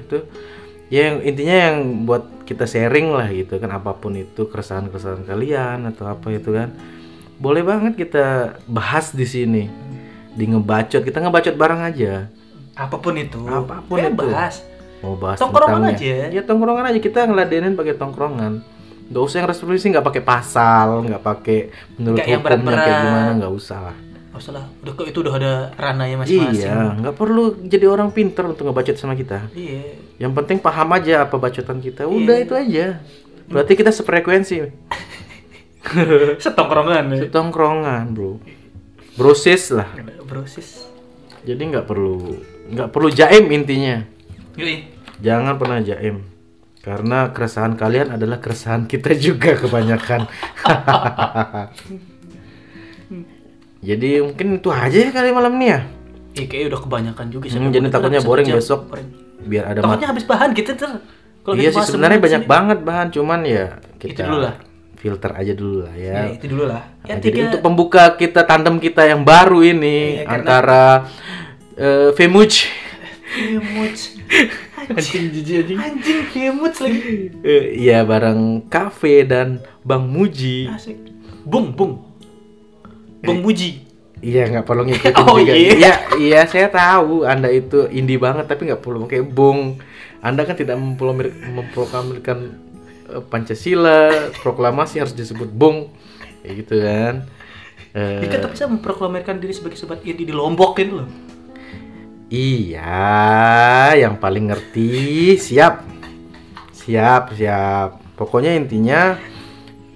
itu 0.00 0.18
ya 0.90 1.08
yang 1.08 1.16
intinya 1.22 1.56
yang 1.70 1.76
buat 2.04 2.44
kita 2.44 2.66
sharing 2.66 3.14
lah 3.14 3.30
gitu 3.30 3.56
kan 3.56 3.70
apa 3.70 3.94
pun 3.94 4.18
itu 4.18 4.50
keresahan-keresahan 4.50 5.22
kalian 5.22 5.86
atau 5.86 6.10
apa 6.10 6.34
itu 6.34 6.50
kan 6.50 6.74
boleh 7.38 7.62
banget 7.62 7.94
kita 7.96 8.58
bahas 8.66 9.14
di 9.14 9.24
sini 9.24 9.64
di 10.34 10.44
ngebacot 10.44 11.00
kita 11.00 11.22
ngebacot 11.22 11.54
bareng 11.54 11.82
aja 11.82 12.26
Apa 12.74 12.96
pun 12.96 13.12
itu. 13.14 13.36
Apa 13.44 13.82
pun 13.84 13.98
itu. 13.98 14.08
Bebas. 14.14 14.62
mau 15.00 15.16
bahas 15.16 15.40
Tongkrongan 15.40 15.96
aja. 15.96 16.28
ya 16.28 16.42
tongkrongan 16.44 16.92
aja 16.92 17.00
kita 17.00 17.24
ngeladenin 17.24 17.72
pakai 17.72 17.96
tongkrongan 17.96 18.60
nggak 19.10 19.22
usah 19.22 19.36
yang 19.36 19.48
resolusi 19.48 19.86
nggak 19.86 20.06
pakai 20.06 20.22
pasal 20.22 21.02
nggak 21.02 21.18
pakai 21.20 21.58
menurut 21.96 22.22
yang 22.22 22.38
hukumnya 22.40 22.46
kayak 22.46 22.62
berat-berat. 22.62 22.86
gimana 23.02 23.30
nggak 23.36 23.52
usah 23.52 23.80
lah 23.82 23.96
Nggak 24.30 24.40
usah 24.40 24.52
lah. 24.54 24.64
Udah 24.80 24.92
kok 24.94 25.06
itu 25.06 25.18
udah 25.20 25.34
ada 25.34 25.52
ranahnya 25.74 26.16
masing-masing. 26.16 26.62
iya 26.62 26.94
nggak 26.96 27.14
perlu 27.14 27.44
jadi 27.60 27.86
orang 27.86 28.08
pinter 28.08 28.46
untuk 28.46 28.62
ngebacot 28.64 28.94
sama 28.94 29.12
kita 29.12 29.50
Iya. 29.50 29.98
yang 30.18 30.32
penting 30.32 30.56
paham 30.56 30.86
aja 30.92 31.26
apa 31.26 31.34
bacotan 31.34 31.78
kita 31.78 32.06
udah 32.06 32.36
Iya. 32.36 32.44
itu 32.46 32.54
aja 32.54 32.86
berarti 33.46 33.72
kita 33.74 33.90
sefrekuensi 33.90 34.56
Setongkrongan 36.38 37.04
ya. 37.10 37.20
tongkrongan 37.28 38.12
bro 38.12 38.38
brosis 39.16 39.72
lah 39.72 39.90
Brosis. 40.22 40.86
jadi 41.42 41.58
nggak 41.58 41.84
perlu 41.84 42.38
nggak 42.70 42.88
perlu 42.88 43.08
jaim 43.10 43.50
intinya 43.50 44.06
Yui. 44.54 44.86
Jangan 45.18 45.56
pernah 45.56 45.80
jaim. 45.80 46.24
Karena 46.80 47.28
keresahan 47.28 47.74
kalian 47.74 48.08
adalah 48.10 48.38
keresahan 48.38 48.84
kita 48.84 49.12
juga 49.14 49.52
kebanyakan. 49.54 50.24
Jadi 53.80 54.20
mungkin 54.20 54.46
itu 54.54 54.68
aja 54.68 54.98
ya 54.98 55.10
kali 55.10 55.28
malam 55.30 55.56
ini 55.56 55.66
ya. 55.68 55.80
Iya 56.30 56.44
kayaknya 56.46 56.66
udah 56.68 56.80
kebanyakan 56.80 57.26
juga 57.28 57.44
sih. 57.46 57.56
Hmm, 57.56 57.68
jadi 57.68 57.88
takutnya 57.88 58.20
boring 58.20 58.46
jam. 58.46 58.56
besok. 58.56 58.80
Boring. 58.86 59.08
Biar 59.42 59.64
ada. 59.66 59.80
Takutnya 59.82 60.08
habis 60.08 60.24
bahan 60.24 60.50
kita 60.52 60.72
ter. 60.74 60.90
Kalau 61.40 61.56
Iya 61.56 61.68
sih 61.70 61.82
sebenarnya 61.82 62.20
banyak 62.20 62.42
sini. 62.44 62.50
banget 62.50 62.78
bahan, 62.80 63.08
cuman 63.10 63.40
ya 63.42 63.64
kita 63.96 64.12
Itu 64.14 64.28
dulu 64.28 64.38
lah. 64.42 64.54
filter 64.94 65.32
aja 65.32 65.52
dulu 65.54 65.76
lah 65.80 65.94
ya. 65.96 66.12
Ya, 66.12 66.24
itu 66.30 66.44
dulu 66.46 66.64
lah. 66.66 66.82
Ya, 67.02 67.08
Nah, 67.08 67.18
jadi 67.18 67.32
tiga- 67.34 67.44
untuk 67.48 67.60
pembuka 67.62 68.04
kita 68.14 68.40
tandem 68.44 68.76
kita 68.76 69.02
yang 69.02 69.24
baru 69.24 69.64
ini 69.64 70.20
Iya, 70.20 70.22
karena- 70.22 70.36
antara 70.36 70.84
eh, 71.74 72.08
Femuj 72.12 72.52
Femuts. 73.32 74.02
Anjing 74.82 75.24
jijik 75.30 75.56
anjing. 75.60 75.78
Anjing 75.78 76.20
Femuts 76.26 76.78
lagi. 76.78 77.00
Eh, 77.40 77.64
Iya 77.78 78.02
bareng 78.02 78.40
Cafe 78.66 79.22
dan 79.22 79.48
Bang 79.80 80.06
Muji. 80.06 80.66
Asik. 80.66 80.96
Bung, 81.42 81.70
bung. 81.70 82.00
Bung 83.20 83.40
Muji. 83.40 83.84
Iya 84.20 84.48
nggak 84.48 84.64
perlu 84.64 84.84
ngikutin 84.84 85.16
Oh, 85.24 85.36
juga. 85.36 85.52
iya. 85.52 85.72
Iya 85.72 85.92
iya 86.18 86.40
saya 86.44 86.68
tahu 86.68 87.24
Anda 87.24 87.48
itu 87.48 87.88
indie 87.88 88.16
banget 88.16 88.44
tapi 88.44 88.68
nggak 88.68 88.78
perlu 88.78 89.04
pakai 89.04 89.22
bung. 89.22 89.80
Anda 90.20 90.44
kan 90.44 90.52
tidak 90.54 90.76
memproklamir- 90.76 91.32
memproklamirkan 91.48 92.38
eh, 93.08 93.22
Pancasila, 93.22 94.12
proklamasi 94.36 95.00
harus 95.00 95.12
disebut 95.12 95.48
bung, 95.48 95.88
kayak 96.42 96.54
gitu 96.58 96.74
kan. 96.78 97.14
Eh, 97.90 98.20
Dia 98.22 98.38
kan 98.38 98.52
bisa 98.52 98.64
memproklamirkan 98.66 99.36
diri 99.36 99.50
sebagai 99.50 99.74
sobat 99.74 100.04
indie 100.04 100.22
di 100.22 100.30
Lombok 100.30 100.76
kan 100.76 100.88
loh. 100.92 101.08
Iya, 102.30 103.10
yang 103.92 104.16
paling 104.16 104.48
ngerti 104.48 104.90
siap, 105.36 105.82
siap, 106.72 107.34
siap. 107.34 107.98
Pokoknya 108.14 108.54
intinya 108.54 109.18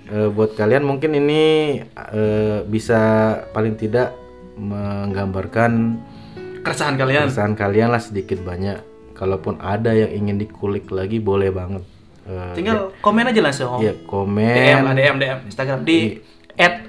eh, 0.07 0.29
buat 0.29 0.53
kalian 0.53 0.83
mungkin 0.83 1.15
ini 1.15 1.45
eh, 1.87 2.59
bisa 2.67 3.01
paling 3.51 3.75
tidak 3.75 4.13
menggambarkan 4.55 5.99
Keresahan 6.65 6.97
kalian. 6.97 7.29
keresahan 7.29 7.55
kalian 7.55 7.89
lah 7.89 8.01
sedikit 8.01 8.41
banyak. 8.41 8.81
Kalaupun 9.15 9.61
ada 9.61 9.93
yang 9.93 10.11
ingin 10.11 10.41
dikulik 10.41 10.91
lagi 10.91 11.21
boleh 11.21 11.53
banget. 11.53 11.85
Eh, 12.25 12.55
Tinggal 12.57 12.91
komen 12.99 13.31
aja 13.31 13.41
langsung. 13.41 13.79
ya 13.79 13.93
komen. 14.09 14.83
DM, 14.83 14.85
DM, 14.91 15.17
DM, 15.21 15.39
Instagram 15.47 15.81
di 15.85 16.19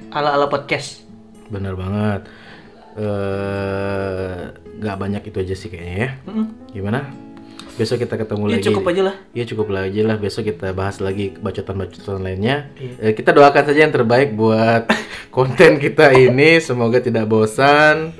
@ala 0.10 0.34
ala 0.34 0.48
podcast. 0.48 1.04
Bener 1.52 1.76
banget. 1.76 2.26
Eh 2.96 4.65
nggak 4.76 4.96
banyak 4.96 5.22
itu 5.24 5.38
aja 5.38 5.56
sih 5.56 5.68
kayaknya 5.68 5.96
ya. 5.96 6.10
Mm-mm. 6.26 6.46
Gimana? 6.72 7.00
Besok 7.76 8.00
kita 8.00 8.16
ketemu 8.16 8.44
Ya 8.46 8.52
lagi. 8.54 8.66
cukup 8.66 8.84
aja 8.88 9.02
lah. 9.04 9.16
Ya 9.32 9.44
cukup 9.44 9.68
lagi 9.70 10.00
lah. 10.00 10.16
Besok 10.16 10.44
kita 10.46 10.72
bahas 10.72 10.98
lagi 10.98 11.36
bacotan-bacotan 11.36 12.24
lainnya. 12.24 12.72
Iya. 12.76 12.94
Eh, 13.02 13.14
kita 13.14 13.32
doakan 13.32 13.64
saja 13.66 13.80
yang 13.84 13.92
terbaik 13.92 14.32
buat 14.32 14.88
konten 15.36 15.76
kita 15.78 16.12
ini. 16.12 16.60
Semoga 16.60 17.00
tidak 17.00 17.28
bosan. 17.28 18.16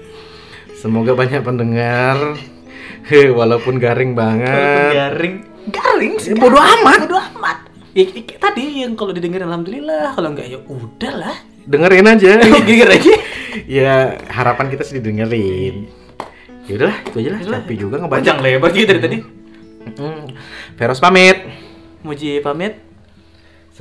Semoga 0.76 1.16
banyak 1.16 1.40
pendengar. 1.40 2.36
Heh, 3.06 3.30
walaupun 3.30 3.78
garing 3.78 4.12
Walaupun 4.12 4.44
banget. 4.44 4.92
garing 4.94 5.36
garing 5.66 6.14
sih 6.18 6.34
bodo 6.34 6.58
garing. 6.58 6.82
amat. 6.82 7.00
bodo 7.02 7.18
amat 7.18 7.58
ya, 7.92 8.04
ya, 8.04 8.38
tadi 8.38 8.82
yang 8.82 8.94
kalau 8.94 9.10
didengerin 9.10 9.46
alhamdulillah 9.46 10.14
kalau 10.14 10.30
enggak 10.30 10.46
ya 10.48 10.60
udahlah 10.62 11.38
Dengerin 11.64 12.06
aja. 12.08 12.38
Oh, 12.46 12.62
gigir 12.62 12.86
lagi 12.86 13.14
ya 13.66 14.14
harapan 14.28 14.70
kita 14.70 14.84
sih 14.84 14.98
didengerin. 14.98 15.86
Ya 16.66 16.74
udahlah, 16.82 16.98
itu 17.06 17.18
aja 17.22 17.30
lah. 17.30 17.40
Capek 17.62 17.76
juga 17.78 17.96
ngebaca. 18.02 18.18
panjang 18.18 18.38
lebar 18.42 18.70
gitu 18.74 18.90
dari 18.90 19.02
tadi 19.02 19.18
Hmm. 19.86 20.26
Veros 20.82 20.98
pamit. 20.98 21.46
Muji 22.02 22.42
pamit 22.42 22.82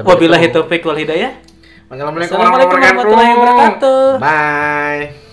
wabillahi 0.02 0.50
taufiq 0.50 0.82
wal 0.82 0.98
hidayah 0.98 1.38
Assalamualaikum 1.88 2.40
warahmatullahi 2.40 3.32
wabarakatuh. 3.36 4.18
Bye. 4.18 5.23